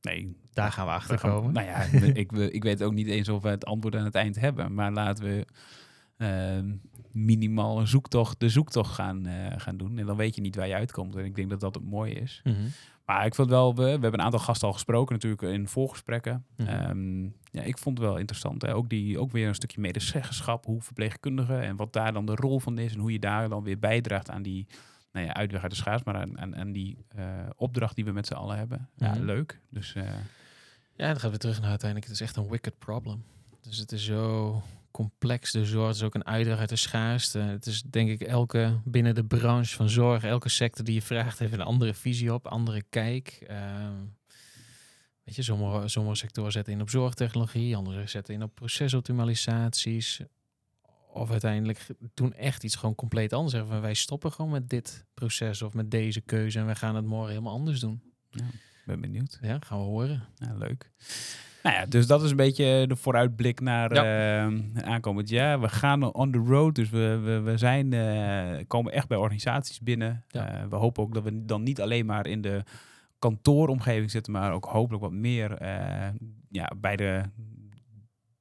Nee, 0.00 0.36
daar 0.52 0.72
gaan 0.72 0.86
we 0.86 0.92
achter 0.92 1.20
komen. 1.20 1.52
Nou 1.52 1.66
ja, 1.66 1.82
ik, 2.22 2.32
ik 2.32 2.62
weet 2.62 2.82
ook 2.82 2.92
niet 2.92 3.06
eens 3.06 3.28
of 3.28 3.42
we 3.42 3.48
het 3.48 3.64
antwoord 3.64 3.96
aan 3.96 4.04
het 4.04 4.14
eind 4.14 4.40
hebben. 4.40 4.74
Maar 4.74 4.92
laten 4.92 5.24
we 5.24 5.46
uh, 6.18 6.72
minimaal 7.12 7.78
een 7.78 7.86
zoektocht, 7.86 8.40
de 8.40 8.48
zoektocht 8.48 8.94
gaan, 8.94 9.26
uh, 9.26 9.46
gaan 9.56 9.76
doen. 9.76 9.98
En 9.98 10.06
dan 10.06 10.16
weet 10.16 10.34
je 10.34 10.40
niet 10.40 10.56
waar 10.56 10.68
je 10.68 10.74
uitkomt. 10.74 11.16
En 11.16 11.24
ik 11.24 11.34
denk 11.34 11.50
dat 11.50 11.60
dat 11.60 11.74
het 11.74 11.84
mooie 11.84 12.14
is. 12.14 12.40
Mm 12.44 12.54
-hmm. 12.54 12.68
Maar 13.06 13.26
ik 13.26 13.34
vond 13.34 13.48
wel, 13.50 13.74
we, 13.74 13.82
we 13.82 13.88
hebben 13.88 14.14
een 14.14 14.22
aantal 14.22 14.40
gasten 14.40 14.66
al 14.66 14.74
gesproken 14.74 15.14
natuurlijk 15.14 15.42
in 15.42 15.68
voorgesprekken. 15.68 16.44
Mm 16.56 16.66
-hmm. 16.66 16.90
um, 16.90 17.34
ja, 17.50 17.62
ik 17.62 17.78
vond 17.78 17.98
het 17.98 18.06
wel 18.06 18.16
interessant. 18.16 18.62
Hè? 18.62 18.74
Ook, 18.74 18.88
die, 18.88 19.18
ook 19.18 19.32
weer 19.32 19.48
een 19.48 19.54
stukje 19.54 19.80
medezeggenschap, 19.80 20.64
hoe 20.64 20.82
verpleegkundigen 20.82 21.62
en 21.62 21.76
wat 21.76 21.92
daar 21.92 22.12
dan 22.12 22.26
de 22.26 22.34
rol 22.34 22.60
van 22.60 22.78
is. 22.78 22.92
En 22.92 23.00
hoe 23.00 23.12
je 23.12 23.18
daar 23.18 23.48
dan 23.48 23.62
weer 23.62 23.78
bijdraagt 23.78 24.30
aan 24.30 24.42
die 24.42 24.66
nou 25.12 25.26
ja, 25.26 25.34
uitweg 25.34 25.62
uit 25.62 25.70
de 25.70 25.76
schaars, 25.76 26.02
maar 26.02 26.14
aan, 26.14 26.38
aan, 26.38 26.56
aan 26.56 26.72
die 26.72 27.04
uh, 27.16 27.46
opdracht 27.56 27.94
die 27.94 28.04
we 28.04 28.12
met 28.12 28.26
z'n 28.26 28.34
allen 28.34 28.56
hebben. 28.56 28.88
Ja, 28.96 29.12
-hmm. 29.12 29.24
leuk. 29.24 29.60
Dus, 29.70 29.94
uh, 29.94 30.04
ja, 30.96 31.06
dan 31.06 31.20
gaan 31.20 31.30
we 31.30 31.38
terug 31.38 31.60
naar 31.60 31.70
uiteindelijk. 31.70 32.10
Het 32.10 32.20
is 32.20 32.26
echt 32.26 32.36
een 32.36 32.48
wicked 32.48 32.78
problem. 32.78 33.24
Dus 33.60 33.78
het 33.78 33.92
is 33.92 34.04
zo 34.04 34.62
complex, 34.90 35.52
de 35.52 35.64
zorg. 35.64 35.86
Het 35.86 35.96
is 35.96 36.02
ook 36.02 36.14
een 36.14 36.26
uitweg 36.26 36.58
uit 36.58 36.68
de 36.68 36.76
schaarste. 36.76 37.38
Het 37.38 37.66
is 37.66 37.82
denk 37.82 38.10
ik 38.10 38.20
elke 38.20 38.80
binnen 38.84 39.14
de 39.14 39.24
branche 39.24 39.76
van 39.76 39.88
zorg, 39.88 40.24
elke 40.24 40.48
sector 40.48 40.84
die 40.84 40.94
je 40.94 41.02
vraagt, 41.02 41.38
heeft 41.38 41.52
een 41.52 41.60
andere 41.60 41.94
visie 41.94 42.34
op, 42.34 42.46
andere 42.46 42.82
kijk. 42.90 43.46
Uh, 43.50 43.88
weet 45.24 45.36
je, 45.36 45.42
sommige, 45.42 45.88
sommige 45.88 46.16
sectoren 46.16 46.52
zetten 46.52 46.72
in 46.72 46.80
op 46.80 46.90
zorgtechnologie, 46.90 47.76
andere 47.76 48.06
zetten 48.06 48.34
in 48.34 48.42
op 48.42 48.54
procesoptimalisaties 48.54 50.20
of 51.12 51.30
uiteindelijk 51.30 51.86
doen 52.14 52.34
echt 52.34 52.64
iets 52.64 52.76
gewoon 52.76 52.94
compleet 52.94 53.32
anders. 53.32 53.52
Zeggen 53.52 53.70
van 53.70 53.80
wij 53.80 53.94
stoppen 53.94 54.32
gewoon 54.32 54.50
met 54.50 54.68
dit 54.68 55.04
proces 55.14 55.62
of 55.62 55.74
met 55.74 55.90
deze 55.90 56.20
keuze 56.20 56.58
en 56.58 56.66
we 56.66 56.74
gaan 56.74 56.96
het 56.96 57.06
morgen 57.06 57.28
helemaal 57.28 57.52
anders 57.52 57.80
doen. 57.80 58.02
Ja, 58.30 58.44
ben 58.86 59.00
benieuwd. 59.00 59.38
Ja, 59.42 59.56
gaan 59.60 59.78
we 59.78 59.84
horen. 59.84 60.22
Ja, 60.34 60.54
leuk. 60.54 60.90
Nou 61.62 61.76
ja, 61.76 61.86
dus 61.86 62.06
dat 62.06 62.22
is 62.22 62.30
een 62.30 62.36
beetje 62.36 62.84
de 62.86 62.96
vooruitblik 62.96 63.60
naar 63.60 63.94
ja. 63.94 64.46
uh, 64.48 64.82
aankomend 64.82 65.28
jaar. 65.28 65.60
We 65.60 65.68
gaan 65.68 66.12
on 66.12 66.32
the 66.32 66.38
road, 66.38 66.74
dus 66.74 66.90
we, 66.90 67.20
we, 67.24 67.40
we 67.40 67.56
zijn, 67.56 67.92
uh, 67.92 68.64
komen 68.66 68.92
echt 68.92 69.08
bij 69.08 69.18
organisaties 69.18 69.80
binnen. 69.80 70.24
Ja. 70.28 70.62
Uh, 70.62 70.68
we 70.68 70.76
hopen 70.76 71.02
ook 71.02 71.14
dat 71.14 71.22
we 71.22 71.44
dan 71.44 71.62
niet 71.62 71.80
alleen 71.80 72.06
maar 72.06 72.26
in 72.26 72.40
de 72.40 72.62
kantooromgeving 73.18 74.10
zitten, 74.10 74.32
maar 74.32 74.52
ook 74.52 74.64
hopelijk 74.64 75.02
wat 75.02 75.12
meer 75.12 75.62
ja, 76.50 76.72
bij 76.76 76.96
de 76.96 77.22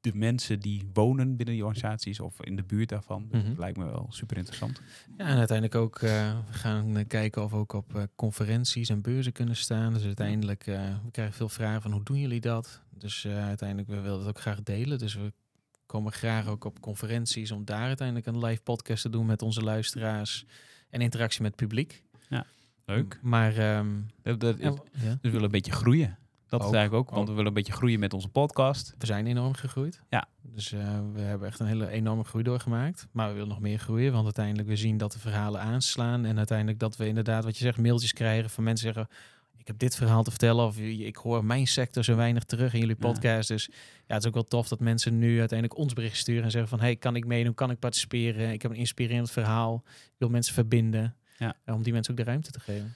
de 0.01 0.11
mensen 0.13 0.59
die 0.59 0.89
wonen 0.93 1.35
binnen 1.35 1.55
die 1.55 1.65
organisaties 1.65 2.19
of 2.19 2.43
in 2.43 2.55
de 2.55 2.63
buurt 2.63 2.89
daarvan. 2.89 3.27
Dus 3.29 3.31
mm 3.31 3.39
-hmm. 3.39 3.49
Dat 3.49 3.57
lijkt 3.57 3.77
me 3.77 3.85
wel 3.85 4.07
super 4.09 4.37
interessant. 4.37 4.81
Ja, 5.17 5.25
en 5.25 5.37
uiteindelijk 5.37 5.75
ook 5.75 6.01
uh, 6.01 6.37
we 6.47 6.53
gaan 6.53 6.97
uh, 6.97 7.03
kijken 7.07 7.43
of 7.43 7.51
we 7.51 7.57
ook 7.57 7.73
op 7.73 7.95
uh, 7.95 8.03
conferenties 8.15 8.89
en 8.89 9.01
beurzen 9.01 9.31
kunnen 9.31 9.55
staan. 9.55 9.93
Dus 9.93 10.03
uiteindelijk, 10.03 10.63
we 10.65 11.11
krijgen 11.11 11.35
veel 11.35 11.49
vragen 11.49 11.81
van 11.81 11.91
hoe 11.91 12.03
doen 12.03 12.19
jullie 12.19 12.41
dat? 12.41 12.81
Dus 12.89 13.27
uiteindelijk, 13.27 13.89
we 13.89 13.99
willen 13.99 14.19
het 14.19 14.27
ook 14.27 14.39
graag 14.39 14.63
delen. 14.63 14.97
Dus 14.97 15.15
we 15.15 15.33
komen 15.85 16.11
graag 16.11 16.47
ook 16.47 16.65
op 16.65 16.79
conferenties 16.79 17.51
om 17.51 17.65
daar 17.65 17.87
uiteindelijk 17.87 18.27
een 18.27 18.45
live 18.45 18.61
podcast 18.61 19.01
te 19.01 19.09
doen 19.09 19.25
met 19.25 19.41
onze 19.41 19.61
luisteraars 19.61 20.45
en 20.89 21.01
interactie 21.01 21.41
met 21.41 21.51
het 21.51 21.59
publiek. 21.59 22.03
Ja, 22.29 22.45
leuk. 22.85 23.19
Maar 23.21 23.77
um, 23.77 24.05
dat, 24.21 24.39
dat, 24.39 24.57
ja, 24.59 24.73
we 25.21 25.29
willen 25.29 25.43
een 25.43 25.51
beetje 25.51 25.71
groeien. 25.71 26.17
Dat 26.49 26.61
ook, 26.61 26.67
is 26.67 26.75
eigenlijk 26.75 27.07
ook, 27.07 27.15
want 27.15 27.21
ook. 27.21 27.27
we 27.27 27.31
willen 27.31 27.47
een 27.47 27.53
beetje 27.53 27.73
groeien 27.73 27.99
met 27.99 28.13
onze 28.13 28.27
podcast. 28.27 28.95
We 28.97 29.05
zijn 29.05 29.27
enorm 29.27 29.53
gegroeid. 29.53 30.01
Ja. 30.09 30.27
Dus 30.41 30.71
uh, 30.71 30.99
we 31.13 31.21
hebben 31.21 31.47
echt 31.47 31.59
een 31.59 31.65
hele 31.65 31.89
enorme 31.89 32.23
groei 32.23 32.43
doorgemaakt. 32.43 33.07
Maar 33.11 33.27
we 33.27 33.33
willen 33.33 33.49
nog 33.49 33.59
meer 33.59 33.79
groeien, 33.79 34.11
want 34.11 34.23
uiteindelijk 34.23 34.67
we 34.67 34.75
zien 34.75 34.97
dat 34.97 35.11
de 35.11 35.19
verhalen 35.19 35.61
aanslaan. 35.61 36.25
En 36.25 36.37
uiteindelijk 36.37 36.79
dat 36.79 36.97
we 36.97 37.07
inderdaad, 37.07 37.43
wat 37.43 37.57
je 37.57 37.63
zegt, 37.63 37.77
mailtjes 37.77 38.13
krijgen 38.13 38.49
van 38.49 38.63
mensen 38.63 38.85
zeggen... 38.85 39.07
ik 39.57 39.67
heb 39.67 39.77
dit 39.77 39.95
verhaal 39.95 40.23
te 40.23 40.29
vertellen 40.29 40.65
of 40.65 40.77
ik 40.79 41.15
hoor 41.15 41.45
mijn 41.45 41.67
sector 41.67 42.03
zo 42.03 42.15
weinig 42.15 42.43
terug 42.43 42.73
in 42.73 42.79
jullie 42.79 42.95
podcast. 42.95 43.49
Ja. 43.49 43.55
Dus 43.55 43.69
ja, 44.07 44.13
het 44.13 44.21
is 44.21 44.27
ook 44.27 44.33
wel 44.33 44.43
tof 44.43 44.67
dat 44.67 44.79
mensen 44.79 45.17
nu 45.17 45.39
uiteindelijk 45.39 45.79
ons 45.79 45.93
bericht 45.93 46.17
sturen 46.17 46.43
en 46.43 46.51
zeggen 46.51 46.69
van... 46.69 46.79
hey, 46.79 46.95
kan 46.95 47.15
ik 47.15 47.25
meedoen, 47.25 47.53
kan 47.53 47.71
ik 47.71 47.79
participeren? 47.79 48.51
Ik 48.51 48.61
heb 48.61 48.71
een 48.71 48.77
inspirerend 48.77 49.31
verhaal. 49.31 49.83
Ik 49.85 50.15
wil 50.17 50.29
mensen 50.29 50.53
verbinden. 50.53 51.15
Ja. 51.37 51.55
Om 51.65 51.83
die 51.83 51.93
mensen 51.93 52.11
ook 52.11 52.19
de 52.19 52.25
ruimte 52.25 52.51
te 52.51 52.59
geven. 52.59 52.95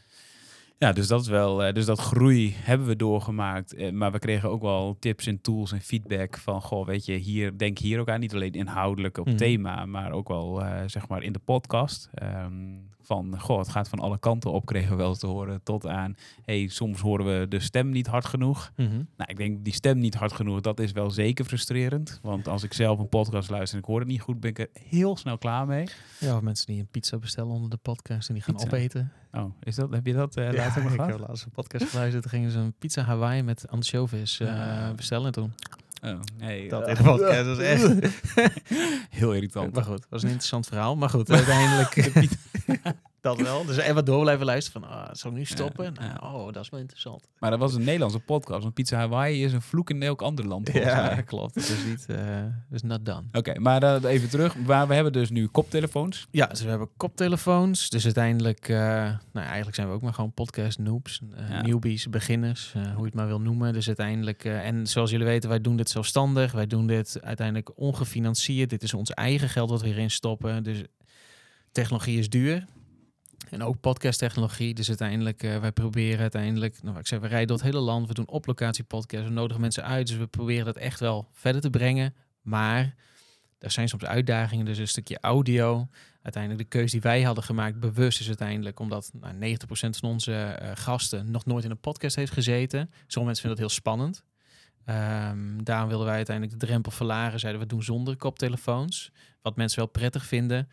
Ja, 0.81 0.91
dus 0.91 1.07
dat 1.07 1.21
is 1.21 1.27
wel, 1.27 1.63
eh, 1.63 1.73
dus 1.73 1.85
dat 1.85 1.99
groei 1.99 2.53
hebben 2.57 2.87
we 2.87 2.95
doorgemaakt. 2.95 3.73
Eh, 3.73 3.91
maar 3.91 4.11
we 4.11 4.19
kregen 4.19 4.49
ook 4.49 4.61
wel 4.61 4.97
tips 4.99 5.27
en 5.27 5.41
tools 5.41 5.71
en 5.71 5.81
feedback 5.81 6.37
van, 6.37 6.61
goh, 6.61 6.85
weet 6.85 7.05
je, 7.05 7.13
hier 7.13 7.57
denk 7.57 7.77
hier 7.77 7.99
ook 7.99 8.09
aan, 8.09 8.19
niet 8.19 8.33
alleen 8.33 8.51
inhoudelijk 8.51 9.17
op 9.17 9.25
Mhm. 9.27 9.35
thema, 9.35 9.85
maar 9.85 10.11
ook 10.11 10.27
wel, 10.27 10.63
eh, 10.63 10.81
zeg 10.85 11.07
maar, 11.07 11.23
in 11.23 11.33
de 11.33 11.39
podcast. 11.39 12.09
Ehm, 12.13 12.53
van, 13.01 13.39
goh, 13.39 13.57
het 13.57 13.69
gaat 13.69 13.89
van 13.89 13.99
alle 13.99 14.19
kanten 14.19 14.51
op, 14.51 14.65
kregen 14.65 14.89
we 14.89 14.95
wel 14.95 15.15
te 15.15 15.27
horen, 15.27 15.63
tot 15.63 15.87
aan, 15.87 16.15
hey, 16.45 16.67
soms 16.67 16.99
horen 17.01 17.39
we 17.39 17.47
de 17.47 17.59
stem 17.59 17.89
niet 17.89 18.07
hard 18.07 18.25
genoeg. 18.25 18.71
Mhm. 18.75 18.89
Nou, 18.89 19.05
ik 19.29 19.37
denk 19.37 19.63
die 19.63 19.73
stem 19.73 19.99
niet 19.99 20.15
hard 20.15 20.33
genoeg, 20.33 20.61
dat 20.61 20.79
is 20.79 20.91
wel 20.91 21.11
zeker 21.11 21.45
frustrerend. 21.45 22.19
Want 22.21 22.47
als 22.47 22.63
ik 22.63 22.73
zelf 22.73 22.99
een 22.99 23.09
podcast 23.09 23.49
luister 23.49 23.77
en 23.77 23.83
ik 23.83 23.89
hoor 23.89 23.99
het 23.99 24.07
niet 24.07 24.21
goed, 24.21 24.39
ben 24.39 24.49
ik 24.49 24.59
er 24.59 24.69
heel 24.73 25.17
snel 25.17 25.37
klaar 25.37 25.67
mee. 25.67 25.87
Ja, 26.19 26.35
of 26.35 26.41
mensen 26.41 26.67
die 26.67 26.79
een 26.79 26.87
pizza 26.91 27.17
bestellen 27.17 27.51
onder 27.51 27.69
de 27.69 27.77
podcast 27.77 28.27
en 28.27 28.33
die 28.33 28.43
gaan 28.43 28.53
Pizza. 28.55 28.67
opeten. 28.67 29.11
Oh, 29.31 29.53
is 29.63 29.75
dat, 29.75 29.91
heb 29.91 30.05
je 30.05 30.13
dat 30.13 30.35
eh 30.35 30.51
ja, 30.51 30.57
laatst 30.57 30.77
ook 30.77 30.83
nog 30.83 30.93
ik 30.93 30.99
heb 30.99 31.19
laatst 31.27 31.45
een 31.45 31.51
podcast 31.51 31.89
geluisterd. 31.89 32.21
Toen 32.21 32.31
gingen 32.31 32.51
ze 32.51 32.57
een 32.57 32.73
pizza 32.79 33.01
Hawaii 33.01 33.41
met 33.43 33.65
ansjovis 33.69 34.39
eh, 34.39 34.47
Ja. 34.47 34.93
bestellen 34.95 35.31
toen. 35.31 35.53
Oh, 36.03 36.19
nee. 36.37 36.69
Dat 36.69 36.83
eh, 36.83 36.89
in 36.89 36.95
de 36.95 37.03
podcast 37.03 37.45
was 37.45 37.57
echt... 37.57 37.95
Heel 39.19 39.33
irritant. 39.33 39.73
Maar 39.73 39.83
goed, 39.83 40.05
was 40.09 40.21
een 40.23 40.27
interessant 40.29 40.67
verhaal. 40.67 40.95
Maar 40.95 41.09
goed, 41.09 41.29
uiteindelijk... 41.31 41.95
dat 43.21 43.41
wel. 43.41 43.65
Dus 43.65 43.77
even 43.77 44.05
door 44.05 44.21
blijven 44.21 44.45
luisteren 44.45 44.81
van, 44.81 44.91
ah, 44.91 45.09
zal 45.11 45.31
ik 45.31 45.37
nu 45.37 45.45
stoppen? 45.45 45.83
Ja, 45.83 45.91
Nou, 45.91 46.11
ja. 46.11 46.33
Oh, 46.33 46.53
dat 46.53 46.63
is 46.63 46.69
wel 46.69 46.79
interessant. 46.79 47.27
Maar 47.39 47.49
dat 47.49 47.59
was 47.59 47.73
een 47.73 47.83
Nederlandse 47.83 48.19
podcast. 48.19 48.61
Want 48.61 48.73
Pizza 48.73 48.97
Hawaii 48.97 49.43
is 49.43 49.53
een 49.53 49.61
vloek 49.61 49.89
in 49.89 50.01
elk 50.03 50.21
ander 50.21 50.45
land. 50.45 50.73
mij. 50.73 51.23
klopt. 51.25 51.55
Het 51.55 51.69
is 51.69 51.85
niet... 51.85 52.05
is 52.71 52.81
not 52.81 53.05
done. 53.05 53.23
Oké, 53.31 53.59
maar 53.59 53.83
eh, 53.83 54.11
even 54.11 54.29
terug. 54.29 54.55
Maar 54.57 54.87
we 54.87 54.93
hebben 54.93 55.13
dus 55.13 55.29
nu 55.29 55.47
koptelefoons. 55.47 56.27
Ja, 56.31 56.45
dus 56.45 56.61
we 56.61 56.69
hebben 56.69 56.89
koptelefoons. 56.97 57.89
Dus 57.89 58.03
uiteindelijk, 58.05 58.69
eh, 58.69 58.77
nou 59.31 59.45
eigenlijk 59.45 59.75
zijn 59.75 59.87
we 59.87 59.93
ook 59.93 60.01
maar 60.01 60.13
gewoon 60.13 60.33
podcast 60.33 60.79
noobs, 60.79 61.21
Ja. 61.49 61.61
newbies, 61.61 62.09
beginners, 62.09 62.71
hoe 62.73 62.81
je 62.99 63.05
het 63.05 63.13
maar 63.13 63.27
wil 63.27 63.41
noemen. 63.41 63.73
Dus 63.73 63.87
uiteindelijk, 63.87 64.43
en 64.45 64.87
zoals 64.87 65.09
jullie 65.11 65.25
weten, 65.25 65.49
wij 65.49 65.61
doen 65.61 65.75
dit 65.75 65.89
zelfstandig. 65.89 66.51
Wij 66.51 66.67
doen 66.67 66.87
dit 66.87 67.17
uiteindelijk 67.21 67.71
ongefinancierd. 67.75 68.69
Dit 68.69 68.83
is 68.83 68.93
ons 68.93 69.09
eigen 69.11 69.49
geld 69.49 69.69
wat 69.69 69.81
we 69.81 69.87
hierin 69.87 70.11
stoppen. 70.11 70.63
Dus 70.63 70.83
technologie 71.71 72.19
is 72.19 72.29
duur. 72.29 72.65
En 73.49 73.63
ook 73.63 73.79
podcasttechnologie. 73.79 74.73
Dus 74.73 74.87
uiteindelijk, 74.87 75.43
eh, 75.43 75.57
wij 75.57 75.71
proberen 75.71 76.19
uiteindelijk, 76.19 76.83
nou, 76.83 76.97
ik 76.97 77.07
zeg, 77.07 77.19
we 77.19 77.27
rijden 77.27 77.47
door 77.47 77.57
het 77.57 77.65
hele 77.65 77.79
land. 77.79 78.07
We 78.07 78.13
doen 78.13 78.27
op 78.27 78.45
locatie 78.45 78.83
podcasts. 78.83 79.27
We 79.27 79.33
nodigen 79.33 79.61
mensen 79.61 79.83
uit. 79.83 80.07
Dus 80.07 80.17
we 80.17 80.27
proberen 80.27 80.65
dat 80.65 80.77
echt 80.77 80.99
wel 80.99 81.29
verder 81.33 81.61
te 81.61 81.69
brengen. 81.69 82.15
Maar 82.41 82.95
er 83.59 83.71
zijn 83.71 83.89
soms 83.89 84.05
uitdagingen. 84.05 84.65
Dus 84.65 84.77
een 84.77 84.87
stukje 84.87 85.19
audio. 85.19 85.87
Uiteindelijk 86.21 86.63
de 86.63 86.77
keuze 86.77 86.91
die 86.91 87.01
wij 87.01 87.21
hadden 87.21 87.43
gemaakt, 87.43 87.79
bewust 87.79 88.19
is 88.19 88.27
uiteindelijk 88.27 88.79
omdat 88.79 89.11
nou, 89.13 89.35
90% 89.35 89.97
van 89.97 90.09
onze 90.09 90.33
eh, 90.33 90.71
gasten 90.73 91.31
nog 91.31 91.45
nooit 91.45 91.63
in 91.63 91.71
een 91.71 91.79
podcast 91.79 92.15
heeft 92.15 92.31
gezeten. 92.31 92.89
Sommige 92.89 93.25
mensen 93.25 93.41
vinden 93.41 93.49
dat 93.49 93.59
heel 93.59 93.69
spannend. 93.69 94.23
Ehm, 94.85 95.63
daarom 95.63 95.87
wilden 95.87 96.07
wij 96.07 96.15
uiteindelijk 96.15 96.59
de 96.59 96.65
drempel 96.65 96.91
verlagen. 96.91 97.39
Zeiden 97.39 97.61
we 97.61 97.67
doen 97.67 97.83
zonder 97.83 98.15
koptelefoons. 98.17 99.11
Wat 99.41 99.55
mensen 99.55 99.79
wel 99.79 99.87
prettig 99.87 100.25
vinden. 100.25 100.69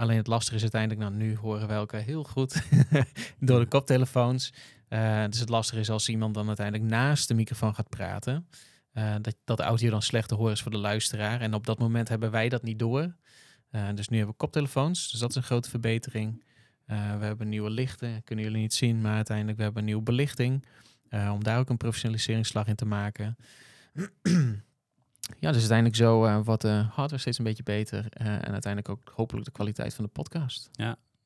Alleen 0.00 0.16
het 0.16 0.26
lastige 0.26 0.56
is 0.56 0.62
uiteindelijk, 0.62 1.00
nou 1.00 1.14
nu 1.14 1.36
horen 1.36 1.68
wij 1.68 1.76
elkaar 1.76 2.00
heel 2.00 2.24
goed 2.24 2.62
door 3.38 3.60
de 3.60 3.66
koptelefoons. 3.66 4.52
Eh, 4.88 5.24
dus 5.30 5.40
het 5.40 5.48
lastige 5.48 5.80
is 5.80 5.90
als 5.90 6.08
iemand 6.08 6.34
dan 6.34 6.46
uiteindelijk 6.46 6.90
naast 6.90 7.28
de 7.28 7.34
microfoon 7.34 7.74
gaat 7.74 7.88
praten. 7.88 8.46
eh, 8.92 9.14
dat, 9.20 9.36
dat 9.44 9.56
de 9.56 9.62
audio 9.62 9.90
dan 9.90 10.02
slecht 10.02 10.28
te 10.28 10.34
horen 10.34 10.52
is 10.52 10.62
voor 10.62 10.70
de 10.70 10.78
luisteraar. 10.78 11.40
En 11.40 11.54
op 11.54 11.66
dat 11.66 11.78
moment 11.78 12.08
hebben 12.08 12.30
wij 12.30 12.48
dat 12.48 12.62
niet 12.62 12.78
door. 12.78 13.16
Eh, 13.70 13.88
dus 13.94 14.08
nu 14.08 14.16
hebben 14.16 14.34
we 14.34 14.40
koptelefoons, 14.40 15.10
dus 15.10 15.20
dat 15.20 15.30
is 15.30 15.36
een 15.36 15.42
grote 15.42 15.70
verbetering. 15.70 16.44
We 16.86 17.24
hebben 17.24 17.48
nieuwe 17.48 17.70
lichten, 17.70 18.22
kunnen 18.24 18.44
jullie 18.44 18.60
niet 18.60 18.74
zien, 18.74 19.00
maar 19.00 19.14
uiteindelijk 19.14 19.56
we 19.56 19.62
hebben 19.62 19.80
een 19.80 19.88
nieuwe 19.88 20.02
belichting. 20.02 20.64
om 21.10 21.44
daar 21.44 21.58
ook 21.58 21.68
een 21.68 21.76
professionaliseringsslag 21.76 22.66
in 22.66 22.74
te 22.74 22.84
maken. 22.84 23.36
ja, 25.38 25.48
dus 25.50 25.58
uiteindelijk 25.58 25.96
zo 25.96 26.24
eh, 26.24 26.40
wordt 26.44 26.62
de 26.62 26.68
hardware 26.92 27.18
steeds 27.18 27.38
een 27.38 27.44
beetje 27.44 27.62
beter. 27.62 28.06
eh, 28.10 28.26
en 28.26 28.52
uiteindelijk 28.52 28.88
ook 28.88 29.12
hopelijk 29.14 29.44
de 29.46 29.52
kwaliteit 29.52 29.94
van 29.94 30.04
de 30.04 30.10
podcast. 30.10 30.70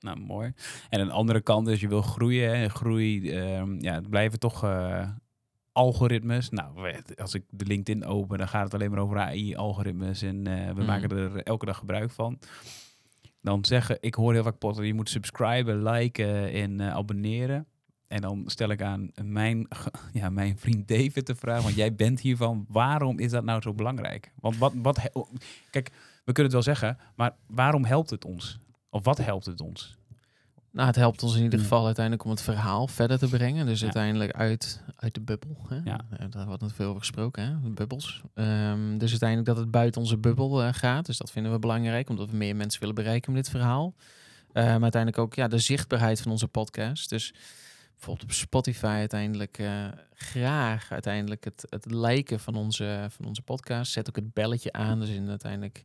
Nou, 0.01 0.19
mooi. 0.21 0.53
En 0.89 1.01
een 1.01 1.11
andere 1.11 1.41
kant 1.41 1.69
is, 1.69 1.81
je 1.81 1.89
wil 1.89 2.03
groeien. 2.03 2.59
Hè. 2.59 2.69
Groei, 2.69 3.31
ehm, 3.31 3.81
ja, 3.83 3.95
het 3.95 4.11
blijven 4.11 4.39
toch 4.39 4.65
eh, 4.65 5.09
algoritmes. 5.73 6.51
Nou, 6.51 6.93
als 7.17 7.35
ik 7.35 7.45
de 7.51 7.65
LinkedIn 7.67 8.05
open, 8.05 8.39
dan 8.39 8.49
gaat 8.49 8.65
het 8.65 8.75
alleen 8.75 8.91
maar 8.91 8.99
over 9.01 9.19
AI-algoritmes. 9.19 10.23
En 10.23 10.47
eh, 10.47 10.67
we 10.67 10.73
Mhm. 10.75 10.85
maken 10.85 11.11
er 11.11 11.43
elke 11.43 11.67
dag 11.67 11.79
gebruik 11.79 12.11
van. 12.11 12.39
Dan 13.41 13.65
zeggen, 13.65 13.97
ik 14.01 14.15
hoor 14.15 14.33
heel 14.33 14.43
vaak 14.43 14.59
potten, 14.59 14.87
je 14.87 14.95
moet 14.95 15.09
subscriben, 15.09 15.83
liken 15.83 16.53
en 16.53 16.81
eh, 16.81 16.95
abonneren. 16.95 17.67
En 18.14 18.21
dan 18.21 18.42
stel 18.47 18.68
ik 18.68 18.83
aan 18.83 19.11
mijn, 19.23 19.68
ja, 20.12 20.30
mijn 20.30 20.59
vriend 20.59 20.88
David 20.88 21.26
te 21.26 21.35
vragen, 21.35 21.62
want 21.62 21.75
jij 21.75 21.94
bent 21.94 22.21
hiervan, 22.21 22.64
waarom 22.68 23.18
is 23.18 23.30
dat 23.30 23.44
nou 23.44 23.61
zo 23.61 23.73
belangrijk? 23.75 24.33
Want 24.40 24.56
wat, 24.59 24.73
wat, 24.76 24.99
kijk, 25.71 25.90
we 26.25 26.33
kunnen 26.33 26.42
het 26.44 26.52
wel 26.52 26.62
zeggen, 26.62 26.99
maar 27.14 27.35
waarom 27.47 27.85
helpt 27.85 28.11
het 28.11 28.25
ons? 28.25 28.59
Of 28.90 29.04
wat 29.04 29.18
helpt 29.18 29.47
het 29.47 29.61
ons? 29.61 29.97
Nou, 30.71 30.87
het 30.87 30.97
helpt 30.97 31.23
ons 31.23 31.37
in 31.37 31.42
ieder 31.42 31.59
geval 31.59 31.85
uiteindelijk 31.85 32.25
om 32.25 32.30
het 32.30 32.42
verhaal 32.42 32.87
verder 32.88 33.18
te 33.18 33.28
brengen. 33.28 33.66
Dus 33.66 33.78
Ja. 33.78 33.85
uiteindelijk 33.85 34.33
uit, 34.33 34.83
uit 34.97 35.14
de 35.14 35.21
bubbel. 35.21 35.56
Hè? 35.68 35.80
Ja. 35.85 36.00
Eh, 36.18 36.26
Daar 36.30 36.47
wordt 36.47 36.62
nog 36.62 36.75
veel 36.75 36.87
over 36.88 37.00
gesproken, 37.00 37.44
hè? 37.44 37.61
de 37.62 37.71
bubbels. 37.71 38.23
Ehm, 38.35 38.99
dus 38.99 39.11
uiteindelijk 39.11 39.49
dat 39.49 39.56
het 39.59 39.71
buiten 39.71 40.00
onze 40.00 40.16
bubbel 40.18 40.62
eh, 40.62 40.73
gaat. 40.73 41.06
Dus 41.06 41.18
dat 41.18 41.30
vinden 41.30 41.52
we 41.52 41.59
belangrijk, 41.59 42.09
omdat 42.09 42.30
we 42.30 42.37
meer 42.37 42.56
mensen 42.56 42.80
willen 42.80 42.94
bereiken 42.94 43.33
met 43.33 43.42
dit 43.42 43.52
verhaal. 43.52 43.94
Maar 44.52 44.83
uiteindelijk 44.83 45.18
ook 45.18 45.35
ja, 45.35 45.49
de 45.49 45.59
zichtbaarheid 45.59 46.21
van 46.21 46.30
onze 46.30 46.49
podcast. 46.49 47.09
Dus 47.11 47.35
bijvoorbeeld 47.95 48.31
op 48.31 48.33
Spotify 48.33 48.87
uiteindelijk 48.87 49.59
eh, 49.59 49.87
graag 50.15 50.93
uiteindelijk 50.93 51.45
het, 51.45 51.67
het 51.69 51.91
liken 51.91 52.41
van 52.41 52.55
onze, 52.55 53.07
van 53.11 53.25
onze 53.25 53.43
podcast. 53.43 53.93
Zet 53.93 54.09
ook 54.09 54.17
het 54.17 54.33
belletje 54.33 54.73
aan. 54.73 55.01
Dus 55.01 55.09
in 55.09 55.29
uiteindelijk 55.29 55.85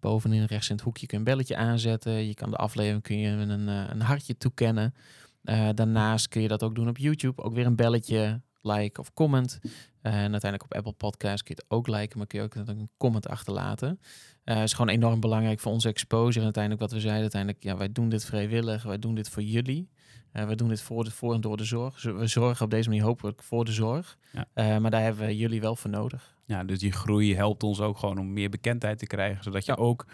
bovenin 0.00 0.44
rechts 0.44 0.68
in 0.68 0.74
het 0.74 0.84
hoekje 0.84 1.06
kun 1.06 1.18
je 1.18 1.24
een 1.24 1.30
belletje 1.30 1.56
aanzetten. 1.56 2.26
Je 2.26 2.34
kan 2.34 2.50
de 2.50 2.56
aflevering 2.56 3.02
kun 3.02 3.18
je 3.18 3.28
een, 3.28 3.68
eh, 3.68 3.84
een 3.88 4.00
hartje 4.00 4.36
toekennen. 4.38 4.94
Eh, 5.42 5.68
daarnaast 5.74 6.28
kun 6.28 6.42
je 6.42 6.48
dat 6.48 6.62
ook 6.62 6.74
doen 6.74 6.88
op 6.88 6.98
YouTube. 6.98 7.42
Ook 7.42 7.54
weer 7.54 7.66
een 7.66 7.76
belletje, 7.76 8.40
like 8.62 9.00
of 9.00 9.12
comment. 9.14 9.58
En 10.00 10.12
uiteindelijk 10.32 10.62
op 10.64 10.74
Apple 10.74 10.92
Podcasts 10.92 11.42
kun 11.42 11.54
je 11.56 11.62
het 11.62 11.70
ook 11.78 11.86
liken, 11.86 12.18
maar 12.18 12.26
kun 12.26 12.38
je 12.38 12.44
ook 12.44 12.54
een 12.54 12.90
comment 12.96 13.28
achterlaten. 13.28 14.00
Eh 14.44 14.62
is 14.62 14.72
gewoon 14.72 14.88
enorm 14.94 15.20
belangrijk 15.20 15.60
voor 15.60 15.72
onze 15.72 15.88
exposure. 15.88 16.38
En 16.38 16.44
uiteindelijk 16.44 16.82
wat 16.82 16.92
we 16.92 17.00
zeiden, 17.00 17.22
uiteindelijk, 17.22 17.62
ja, 17.62 17.76
wij 17.76 17.92
doen 17.92 18.08
dit 18.08 18.24
vrijwillig, 18.24 18.82
wij 18.82 18.98
doen 18.98 19.14
dit 19.14 19.28
voor 19.28 19.42
jullie. 19.42 19.88
Eh 20.32 20.44
wij 20.46 20.54
doen 20.54 20.68
dit 20.68 20.80
voor, 20.82 21.04
de, 21.04 21.10
voor 21.10 21.34
en 21.34 21.40
door 21.40 21.56
de 21.56 21.64
zorg. 21.64 22.00
Zo- 22.00 22.16
We 22.16 22.26
zorgen 22.26 22.64
op 22.64 22.70
deze 22.70 22.88
manier 22.88 23.04
hopelijk 23.04 23.42
voor 23.42 23.64
de 23.64 23.72
zorg. 23.72 24.18
Ja. 24.32 24.44
Eh, 24.54 24.78
maar 24.78 24.90
daar 24.90 25.02
hebben 25.02 25.26
we 25.26 25.36
jullie 25.36 25.60
wel 25.60 25.76
voor 25.76 25.90
nodig. 25.90 26.36
Ja, 26.44 26.64
dus 26.64 26.78
die 26.78 26.92
groei 26.92 27.34
helpt 27.34 27.62
ons 27.62 27.80
ook 27.80 27.98
gewoon 27.98 28.18
om 28.18 28.32
meer 28.32 28.50
bekendheid 28.50 28.98
te 28.98 29.06
krijgen. 29.06 29.42
Zodat 29.44 29.64
je 29.64 29.72
Ja. 29.72 29.78
ook, 29.78 30.06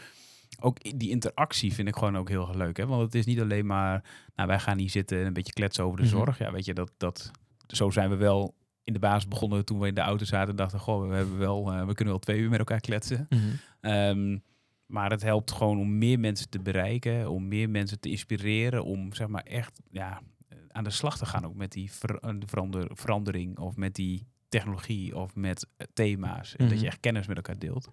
ook 0.60 0.98
die 0.98 1.10
interactie 1.10 1.74
vind 1.74 1.88
ik 1.88 1.96
gewoon 1.96 2.16
ook 2.16 2.28
heel 2.28 2.50
leuk. 2.56 2.76
Hè? 2.76 2.86
Want 2.86 3.02
het 3.02 3.14
is 3.14 3.24
niet 3.26 3.40
alleen 3.40 3.66
maar, 3.66 4.04
nou 4.34 4.48
wij 4.48 4.58
gaan 4.58 4.78
hier 4.78 4.90
zitten 4.90 5.18
en 5.20 5.26
een 5.26 5.32
beetje 5.32 5.52
kletsen 5.52 5.84
over 5.84 5.96
de 5.96 6.02
Mhm. 6.06 6.12
zorg. 6.16 6.38
Ja, 6.38 6.52
weet 6.52 6.64
je, 6.64 6.74
dat, 6.74 6.90
dat, 6.96 7.30
zo 7.76 7.90
zijn 7.90 8.10
we 8.10 8.16
wel 8.16 8.54
in 8.84 8.92
de 8.92 8.98
basis 8.98 9.28
begonnen 9.28 9.64
toen 9.64 9.78
we 9.78 9.86
in 9.86 9.94
de 9.94 10.00
auto 10.00 10.24
zaten 10.24 10.50
en 10.50 10.56
dachten, 10.56 10.78
goh, 10.80 11.08
we, 11.08 11.14
hebben 11.14 11.38
wel, 11.38 11.72
eh, 11.72 11.78
we 11.86 11.94
kunnen 11.94 12.14
wel 12.14 12.18
twee 12.22 12.38
uur 12.38 12.50
met 12.50 12.58
elkaar 12.58 12.80
kletsen. 12.80 13.28
Ehm, 13.80 14.38
maar 14.86 15.10
het 15.10 15.22
helpt 15.22 15.52
gewoon 15.52 15.78
om 15.78 15.98
meer 15.98 16.20
mensen 16.20 16.48
te 16.48 16.60
bereiken, 16.60 17.30
om 17.30 17.48
meer 17.48 17.70
mensen 17.70 18.00
te 18.00 18.10
inspireren, 18.10 18.84
om 18.84 19.12
zeg 19.14 19.26
maar 19.28 19.42
echt 19.42 19.80
ja, 19.90 20.20
aan 20.70 20.84
de 20.84 20.90
slag 20.90 21.18
te 21.18 21.26
gaan 21.26 21.44
ook 21.46 21.54
met 21.54 21.72
die 21.72 21.92
ver- 21.92 22.18
eh, 22.18 22.30
de 22.38 22.46
verander, 22.46 22.90
verandering 22.92 23.58
of 23.58 23.76
met 23.76 23.94
die 23.94 24.26
technologie 24.48 25.16
of 25.16 25.34
met 25.34 25.66
eh, 25.76 25.86
thema's. 25.92 26.56
En 26.56 26.64
dat 26.64 26.74
Mhm. 26.74 26.82
je 26.82 26.88
echt 26.90 27.00
kennis 27.00 27.26
met 27.26 27.36
elkaar 27.36 27.58
deelt. 27.58 27.92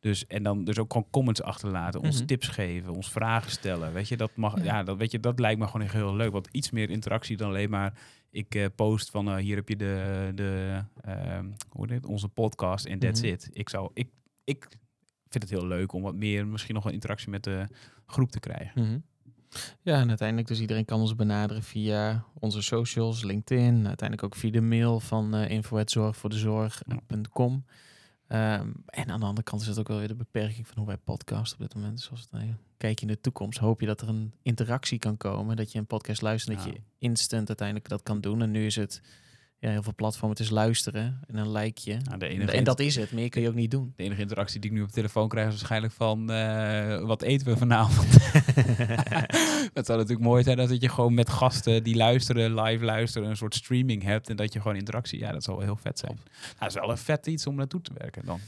Dus, 0.00 0.26
en 0.26 0.42
dan 0.42 0.64
dus 0.64 0.78
ook 0.78 0.92
gewoon 0.92 1.10
comments 1.10 1.42
achterlaten, 1.42 2.00
ons 2.02 2.16
Mhm. 2.16 2.26
tips 2.26 2.48
geven, 2.48 2.92
ons 2.94 3.10
vragen 3.10 3.50
stellen. 3.50 3.92
Weet 3.92 4.08
je, 4.08 4.16
dat 4.16 4.36
mag, 4.36 4.56
Ja. 4.56 4.64
ja, 4.64 4.82
dat, 4.82 4.96
weet 4.96 5.10
je, 5.10 5.20
dat 5.20 5.38
lijkt 5.38 5.58
me 5.60 5.66
gewoon 5.66 5.82
echt 5.82 5.92
heel 5.94 6.14
leuk. 6.16 6.32
Want 6.32 6.48
iets 6.52 6.70
meer 6.70 6.90
interactie 6.90 7.36
dan 7.36 7.48
alleen 7.48 7.70
maar 7.70 7.98
ik 8.30 8.54
eh, 8.54 8.66
post 8.74 9.10
van 9.10 9.28
eh, 9.28 9.36
hier 9.36 9.56
heb 9.56 9.68
je 9.68 9.76
de, 9.76 10.30
de 10.34 10.82
ehm, 11.00 11.46
hoe 11.68 11.86
heet 11.86 11.94
het, 11.96 12.06
onze 12.06 12.28
podcast 12.28 12.84
en 12.86 12.98
that's 12.98 13.20
Mhm. 13.20 13.30
it. 13.30 13.48
Ik 13.52 13.68
zou, 13.68 13.90
ik, 13.94 14.08
ik 14.44 14.68
vind 15.28 15.42
het 15.44 15.52
heel 15.52 15.66
leuk 15.66 15.92
om 15.92 16.02
wat 16.02 16.14
meer, 16.14 16.46
misschien 16.46 16.74
nog 16.74 16.84
een 16.84 16.92
interactie 16.92 17.30
met 17.30 17.44
de 17.44 17.66
groep 18.06 18.30
te 18.30 18.40
krijgen. 18.40 18.82
Mhm. 18.82 18.98
Ja, 19.82 20.00
en 20.00 20.08
uiteindelijk 20.08 20.48
dus 20.48 20.60
iedereen 20.60 20.84
kan 20.84 21.00
ons 21.00 21.14
benaderen 21.16 21.62
via 21.62 22.24
onze 22.34 22.62
socials, 22.62 23.22
LinkedIn, 23.22 23.86
uiteindelijk 23.86 24.22
ook 24.22 24.34
via 24.36 24.50
de 24.50 24.60
mail 24.60 25.00
van 25.00 25.34
uh, 25.34 25.50
info@zorgvoordezorg.com. 25.50 27.64
Um, 28.32 28.74
en 28.86 29.10
aan 29.10 29.20
de 29.20 29.26
andere 29.26 29.42
kant 29.42 29.62
is 29.62 29.68
het 29.68 29.78
ook 29.78 29.88
wel 29.88 29.98
weer 29.98 30.08
de 30.08 30.14
beperking 30.14 30.66
van 30.66 30.76
hoe 30.76 30.86
wij 30.86 30.96
podcasten 30.96 31.60
op 31.60 31.66
dit 31.66 31.74
moment. 31.74 31.96
Dus 31.96 32.10
als 32.10 32.28
het, 32.30 32.40
kijk 32.76 32.98
je 32.98 33.06
in 33.06 33.12
de 33.12 33.20
toekomst, 33.20 33.58
hoop 33.58 33.80
je 33.80 33.86
dat 33.86 34.00
er 34.00 34.08
een 34.08 34.32
interactie 34.42 34.98
kan 34.98 35.16
komen. 35.16 35.56
Dat 35.56 35.72
je 35.72 35.78
een 35.78 35.86
podcast 35.86 36.22
luistert, 36.22 36.56
dat 36.56 36.66
je 36.66 36.80
instant 36.98 37.48
uiteindelijk 37.48 37.88
dat 37.88 38.02
kan 38.02 38.20
doen. 38.20 38.42
En 38.42 38.50
nu 38.50 38.66
is 38.66 38.76
het 38.76 39.00
ja, 39.60 39.70
heel 39.70 39.82
veel 39.82 39.94
platformen. 39.94 40.36
Het 40.36 40.46
is 40.46 40.50
luisteren 40.50 41.20
en 41.26 41.36
een 41.36 41.52
likeje. 41.52 41.98
Nou, 42.04 42.18
de 42.18 42.28
enige 42.28 42.52
En 42.52 42.64
dat 42.64 42.80
is 42.80 42.96
het. 42.96 43.12
Meer 43.12 43.28
kun 43.28 43.42
je 43.42 43.48
ook 43.48 43.54
niet 43.54 43.70
doen. 43.70 43.92
De 43.96 44.02
enige 44.02 44.20
interactie 44.20 44.60
die 44.60 44.70
ik 44.70 44.76
nu 44.76 44.82
op 44.82 44.88
de 44.88 44.94
telefoon 44.94 45.28
krijg 45.28 45.46
is 45.46 45.54
waarschijnlijk 45.54 45.92
van 45.92 46.30
eh, 46.30 47.00
wat 47.00 47.22
eten 47.22 47.46
we 47.46 47.56
vanavond. 47.56 48.08
Het 49.78 49.86
zou 49.86 49.98
natuurlijk 49.98 50.26
mooi 50.26 50.42
zijn 50.42 50.56
dat 50.56 50.80
je 50.80 50.88
gewoon 50.88 51.14
met 51.14 51.30
gasten 51.30 51.82
die 51.82 51.96
luisteren, 51.96 52.54
live 52.60 52.84
luisteren, 52.84 53.28
een 53.28 53.36
soort 53.36 53.54
streaming 53.54 54.02
hebt 54.02 54.30
en 54.30 54.36
dat 54.36 54.52
je 54.52 54.60
gewoon 54.60 54.76
interactie. 54.76 55.18
Ja, 55.18 55.32
dat 55.32 55.44
zou 55.44 55.56
wel 55.56 55.66
heel 55.66 55.76
vet 55.76 55.98
zijn. 55.98 56.14
Nou, 56.14 56.54
dat 56.58 56.68
is 56.68 56.74
wel 56.74 56.90
een 56.90 56.98
vet 56.98 57.26
iets 57.26 57.46
om 57.46 57.54
naartoe 57.54 57.80
te 57.80 57.92
werken 57.98 58.24
dan. 58.24 58.40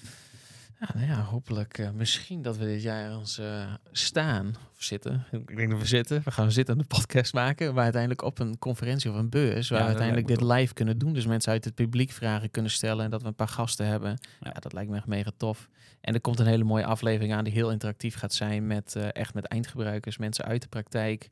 Ja, 0.81 0.89
nou 0.95 1.07
ja, 1.07 1.23
hopelijk. 1.23 1.79
eh, 1.79 1.91
misschien 1.91 2.43
dat 2.43 2.57
we 2.57 2.65
dit 2.65 2.83
jaar 2.83 3.17
ons 3.17 3.39
eh, 3.39 3.73
staan 3.93 4.47
of 4.77 4.83
zitten. 4.83 5.27
Ik 5.31 5.57
denk 5.57 5.71
dat 5.71 5.81
we 5.81 5.87
zitten. 5.87 6.23
We 6.25 6.31
gaan 6.31 6.53
zitten 6.53 6.75
en 6.75 6.81
de 6.81 6.87
podcast 6.97 7.33
maken. 7.35 7.75
Maar 7.75 7.83
uiteindelijk 7.83 8.23
op 8.23 8.39
een 8.39 8.59
conferentie 8.59 9.11
of 9.11 9.17
een 9.17 9.29
beurs. 9.31 9.69
Waar 9.69 9.79
Ja, 9.79 9.85
we 9.85 9.91
uiteindelijk 9.91 10.27
dit 10.29 10.41
live 10.41 10.75
kunnen 10.75 10.99
doen. 10.99 11.13
Dus 11.13 11.27
mensen 11.27 11.53
uit 11.53 11.65
het 11.65 11.75
publiek 11.75 12.11
vragen 12.11 12.51
kunnen 12.51 12.71
stellen. 12.71 13.05
En 13.05 13.11
dat 13.11 13.23
we 13.23 13.29
een 13.29 13.35
paar 13.35 13.49
gasten 13.49 13.87
hebben. 13.87 14.11
Ja, 14.41 14.51
Ja. 14.55 14.61
dat 14.61 14.73
lijkt 14.73 14.91
me 14.91 14.97
echt 14.97 15.07
mega 15.07 15.31
tof. 15.37 15.69
En 16.01 16.15
er 16.15 16.21
komt 16.21 16.39
een 16.39 16.47
hele 16.47 16.65
mooie 16.65 16.85
aflevering 16.85 17.33
aan 17.35 17.45
die 17.45 17.53
heel 17.53 17.71
interactief 17.71 18.15
gaat 18.17 18.35
zijn. 18.35 18.67
Met 18.67 18.95
eh, 18.97 19.09
echt 19.13 19.35
met 19.35 19.45
eindgebruikers, 19.45 20.19
mensen 20.19 20.45
uit 20.45 20.63
de 20.63 20.69
praktijk. 20.69 21.29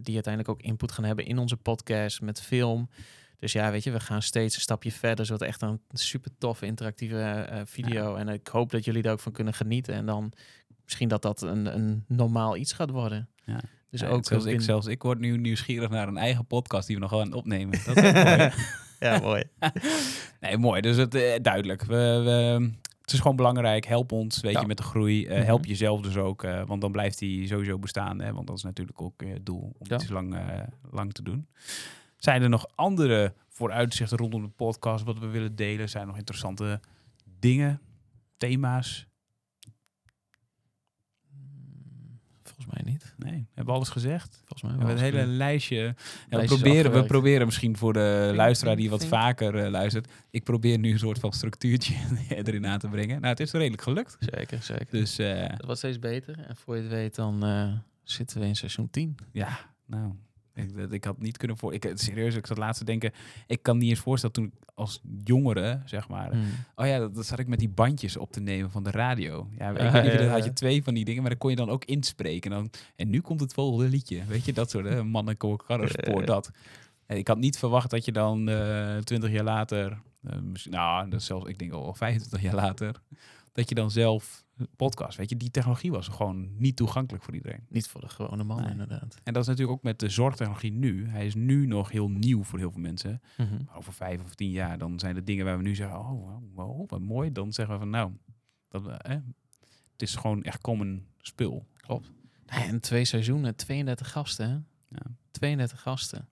die 0.00 0.14
uiteindelijk 0.14 0.48
ook 0.48 0.60
input 0.62 0.92
gaan 0.92 1.04
hebben 1.04 1.26
in 1.26 1.38
onze 1.38 1.56
podcast 1.56 2.20
met 2.20 2.40
film. 2.40 2.88
Dus 3.38 3.52
ja, 3.52 3.70
weet 3.70 3.84
je, 3.84 3.90
we 3.90 4.00
gaan 4.00 4.22
steeds 4.22 4.54
een 4.54 4.60
stapje 4.60 4.92
verder. 4.92 5.26
Zodat 5.26 5.48
echt 5.48 5.62
een 5.62 5.80
super 5.92 6.30
toffe 6.38 6.66
interactieve 6.66 7.20
eh, 7.20 7.60
video. 7.64 8.14
En 8.14 8.28
ik 8.28 8.46
hoop 8.46 8.70
dat 8.70 8.84
jullie 8.84 9.02
er 9.02 9.12
ook 9.12 9.20
van 9.20 9.32
kunnen 9.32 9.54
genieten. 9.54 9.94
En 9.94 10.06
dan 10.06 10.32
misschien 10.84 11.08
dat 11.08 11.22
dat 11.22 11.42
een, 11.42 11.66
een 11.76 12.04
normaal 12.08 12.56
iets 12.56 12.72
gaat 12.72 12.90
worden. 12.90 13.28
Ja. 13.44 13.60
Dus 13.90 14.00
Ja, 14.00 14.08
ook 14.08 14.24
zelfs, 14.24 14.44
ik, 14.44 14.60
zelfs 14.60 14.86
ik 14.86 15.02
word 15.02 15.18
nu 15.18 15.36
nieuwsgierig 15.38 15.90
naar 15.90 16.08
een 16.08 16.16
eigen 16.16 16.46
podcast 16.46 16.86
die 16.86 16.96
we 16.96 17.02
nog 17.02 17.10
gaan 17.10 17.32
opnemen. 17.32 17.78
Dat 17.84 17.96
is 17.96 18.04
ook 18.08 18.24
mooi. 18.24 18.50
ja, 19.00 19.18
mooi. 19.18 19.44
Nee, 20.40 20.56
mooi. 20.58 20.80
Dus 20.80 20.96
het, 20.96 21.14
eh, 21.14 21.40
duidelijk. 21.42 21.84
We, 21.84 22.20
we, 22.24 22.70
het 23.00 23.12
is 23.12 23.18
gewoon 23.20 23.36
belangrijk. 23.36 23.86
Help 23.86 24.12
ons, 24.12 24.40
weet 24.40 24.52
Ja. 24.52 24.60
je, 24.60 24.66
met 24.66 24.76
de 24.76 24.82
groei. 24.82 25.26
Eh, 25.26 25.36
Mhm. 25.36 25.44
Help 25.46 25.64
jezelf 25.64 26.00
dus 26.00 26.16
ook, 26.16 26.42
eh, 26.44 26.62
want 26.66 26.80
dan 26.80 26.92
blijft 26.92 27.18
die 27.18 27.46
sowieso 27.46 27.78
bestaan. 27.78 28.20
Hè? 28.20 28.32
Want 28.32 28.46
dat 28.46 28.56
is 28.56 28.62
natuurlijk 28.62 29.00
ook 29.00 29.22
eh, 29.22 29.32
het 29.32 29.46
doel 29.46 29.60
om 29.78 29.86
Ja. 29.88 29.94
iets 29.96 30.08
lang, 30.08 30.34
eh, 30.34 30.60
lang 30.90 31.12
te 31.12 31.22
doen. 31.22 31.46
Zijn 32.24 32.42
er 32.42 32.48
nog 32.48 32.66
andere 32.74 33.34
vooruitzichten 33.48 34.18
rondom 34.18 34.42
de 34.42 34.48
podcast 34.48 35.04
wat 35.04 35.18
we 35.18 35.26
willen 35.26 35.56
delen? 35.56 35.88
Zijn 35.88 36.02
er 36.02 36.08
nog 36.08 36.18
interessante 36.18 36.80
dingen, 37.38 37.80
thema's? 38.36 39.06
Volgens 42.42 42.66
mij 42.66 42.92
niet. 42.92 43.14
Nee, 43.16 43.46
hebben 43.46 43.64
we 43.64 43.72
alles 43.72 43.88
gezegd? 43.88 44.42
Volgens 44.44 44.62
mij 44.62 44.72
We 44.72 44.78
hebben 44.78 44.96
een 44.96 45.12
hele 45.12 45.26
lijstje. 45.26 45.94
Ja, 46.30 46.38
we, 46.40 46.44
proberen, 46.44 46.92
we 46.92 47.04
proberen 47.04 47.46
misschien 47.46 47.76
voor 47.76 47.92
de 47.92 48.20
Think, 48.24 48.36
luisteraar 48.36 48.76
die 48.76 48.90
wat 48.90 49.00
think. 49.00 49.12
vaker 49.12 49.64
eh, 49.64 49.70
luistert. 49.70 50.08
Ik 50.30 50.44
probeer 50.44 50.78
nu 50.78 50.92
een 50.92 50.98
soort 50.98 51.18
van 51.18 51.32
structuurtje 51.32 51.94
erin 52.28 52.66
aan 52.66 52.78
te 52.78 52.88
brengen. 52.88 53.16
Nou, 53.20 53.26
het 53.26 53.40
is 53.40 53.52
redelijk 53.52 53.82
gelukt. 53.82 54.16
Zeker, 54.18 54.62
zeker. 54.62 54.86
Dus 54.90 55.18
eh, 55.18 55.42
Het 55.42 55.64
wordt 55.64 55.78
steeds 55.78 55.98
beter. 55.98 56.38
En 56.38 56.56
voor 56.56 56.76
je 56.76 56.82
het 56.82 56.90
weet, 56.90 57.14
dan 57.14 57.44
eh, 57.44 57.72
zitten 58.02 58.40
we 58.40 58.46
in 58.46 58.56
seizoen 58.56 58.90
10. 58.90 59.16
ja, 59.32 59.58
nou, 59.86 60.12
ik, 60.54 60.76
dat- 60.76 60.92
ik 60.92 61.04
had 61.04 61.20
niet 61.20 61.36
kunnen 61.36 61.56
voor. 61.56 61.74
Ik, 61.74 61.90
serieus, 61.94 62.34
ik 62.34 62.46
zat 62.46 62.58
laatst 62.58 62.78
te 62.78 62.84
denken. 62.84 63.12
Ik 63.46 63.62
kan 63.62 63.78
niet 63.78 63.90
eens 63.90 63.98
voorstellen 63.98 64.34
toen 64.34 64.44
ik 64.44 64.52
als 64.74 65.00
jongere, 65.24 65.80
zeg 65.84 66.08
maar. 66.08 66.30
Hmm. 66.32 66.44
Oh 66.76 66.86
ja, 66.86 66.98
dat, 66.98 67.14
dat 67.14 67.26
zat 67.26 67.38
ik 67.38 67.46
met 67.46 67.58
die 67.58 67.68
bandjes 67.68 68.16
op 68.16 68.32
te 68.32 68.40
nemen 68.40 68.70
van 68.70 68.82
de 68.84 68.90
radio. 68.90 69.48
Ja, 69.58 69.70
ik 69.70 69.78
Ah, 69.78 69.92
weet 69.92 70.20
niet, 70.20 70.28
had 70.30 70.44
je 70.44 70.52
twee 70.52 70.82
van 70.82 70.94
die 70.94 71.04
dingen, 71.04 71.20
maar 71.20 71.30
dan 71.30 71.38
kon 71.38 71.50
je 71.50 71.56
dan 71.56 71.70
ook 71.70 71.84
inspreken. 71.84 72.52
En, 72.52 72.56
dan, 72.58 72.70
en 72.96 73.10
nu 73.10 73.20
komt 73.20 73.40
het 73.40 73.52
volgende 73.52 73.88
liedje. 73.90 74.24
Weet 74.24 74.44
je, 74.44 74.52
dat 74.52 74.70
soort 74.70 74.86
uh, 74.86 75.02
mannenkoorkarrenspoor, 75.02 76.20
Ja. 76.20 76.26
dat. 76.26 76.50
En 77.06 77.16
ik 77.16 77.28
had 77.28 77.38
niet 77.38 77.58
verwacht 77.58 77.90
dat 77.90 78.04
je 78.04 78.12
dan 78.12 78.48
eh, 78.48 78.96
twintig 78.96 79.30
jaar 79.30 79.44
later, 79.44 79.98
eh, 80.22 80.38
misschien, 80.38 80.72
nou, 80.72 81.08
dat 81.10 81.22
zelfs, 81.22 81.46
ik 81.48 81.58
denk 81.58 81.72
al 81.72 81.94
25 81.94 82.42
jaar 82.42 82.54
later, 82.54 83.00
dat 83.52 83.68
je 83.68 83.74
dan 83.74 83.90
zelf 83.90 84.43
podcast, 84.76 85.16
weet 85.16 85.30
je, 85.30 85.36
die 85.36 85.50
technologie 85.50 85.90
was 85.90 86.08
gewoon 86.08 86.56
niet 86.56 86.76
toegankelijk 86.76 87.24
voor 87.24 87.34
iedereen. 87.34 87.66
Niet 87.68 87.88
voor 87.88 88.00
de 88.00 88.08
gewone 88.08 88.44
man, 88.44 88.60
Nee. 88.62 88.70
inderdaad. 88.70 89.20
En 89.22 89.32
dat 89.32 89.42
is 89.42 89.48
natuurlijk 89.48 89.76
ook 89.78 89.82
met 89.84 89.98
de 89.98 90.08
zorgtechnologie 90.08 90.72
nu. 90.72 91.08
Hij 91.08 91.26
is 91.26 91.34
nu 91.34 91.66
nog 91.66 91.90
heel 91.90 92.08
nieuw 92.10 92.42
voor 92.42 92.58
heel 92.58 92.70
veel 92.70 92.80
mensen. 92.80 93.20
Maar 93.36 93.76
over 93.76 93.92
vijf 93.92 94.22
of 94.22 94.34
tien 94.34 94.50
jaar, 94.50 94.78
dan 94.78 94.98
zijn 94.98 95.14
de 95.14 95.22
dingen 95.24 95.44
waar 95.44 95.56
we 95.56 95.62
nu 95.62 95.74
zeggen, 95.74 95.98
oh, 95.98 96.36
wow, 96.54 96.90
wat 96.90 97.00
mooi. 97.00 97.32
Dan 97.32 97.52
zeggen 97.52 97.74
we 97.74 97.80
van, 97.80 97.90
nou, 97.90 98.12
dat, 98.68 98.86
eh, 98.86 99.16
het 99.92 100.02
is 100.02 100.14
gewoon 100.16 100.42
echt 100.42 100.60
common 100.60 101.06
spul. 101.18 101.66
Klopt. 101.76 102.10
Nee, 102.46 102.64
en 102.64 102.80
twee 102.80 103.04
seizoenen, 103.04 103.56
32 103.56 104.10
gasten. 104.10 104.48
Hè? 104.50 104.54
Ja. 104.96 105.02
32 105.30 105.80
gasten. 105.80 106.28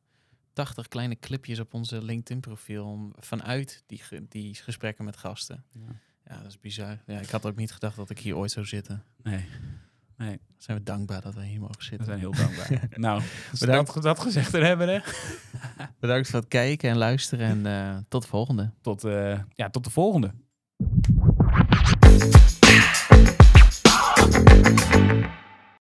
80 0.53 0.89
kleine 0.89 1.19
clipjes 1.19 1.59
op 1.59 1.75
onze 1.75 2.03
LinkedIn-profiel 2.03 3.13
vanuit 3.19 3.83
die, 3.87 4.03
die 4.29 4.55
gesprekken 4.55 5.05
met 5.05 5.17
gasten. 5.17 5.65
Ja. 5.73 5.81
Ja, 6.33 6.39
dat 6.43 6.47
is 6.51 6.61
bizar. 6.61 6.99
Ja, 7.07 7.19
ik 7.21 7.31
had 7.31 7.47
ook 7.47 7.57
niet 7.57 7.73
gedacht 7.73 7.97
dat 7.97 8.11
ik 8.11 8.19
hier 8.19 8.37
ooit 8.37 8.51
zou 8.51 8.67
zitten. 8.67 9.03
Nee, 9.23 9.45
Zijn 10.59 10.77
we 10.77 10.83
dankbaar 10.83 11.21
dat 11.21 11.35
we 11.35 11.45
hier 11.45 11.61
mogen 11.61 11.77
we 11.79 11.85
zitten. 11.85 12.07
zijn 12.07 12.19
heel 12.19 12.33
dankbaar. 12.33 12.89
nou, 12.91 13.21
we 13.51 13.59
Bedankt. 13.59 13.95
dat, 13.95 14.03
dat 14.03 14.21
gezegd 14.21 14.53
hebben, 14.53 14.89
hè? 14.89 14.99
Bedankt 16.01 16.31
voor 16.31 16.39
het 16.41 16.49
kijken 16.49 16.91
en 16.91 16.97
luisteren 16.97 17.47
en 17.65 17.67
eh, 17.67 17.97
tot 18.09 18.23
de 18.23 18.29
volgende. 18.29 18.71
Tot, 18.81 19.05
eh, 19.05 19.39
ja, 19.55 19.71
tot 19.71 19.85
de 19.85 19.91
volgende. 19.91 20.35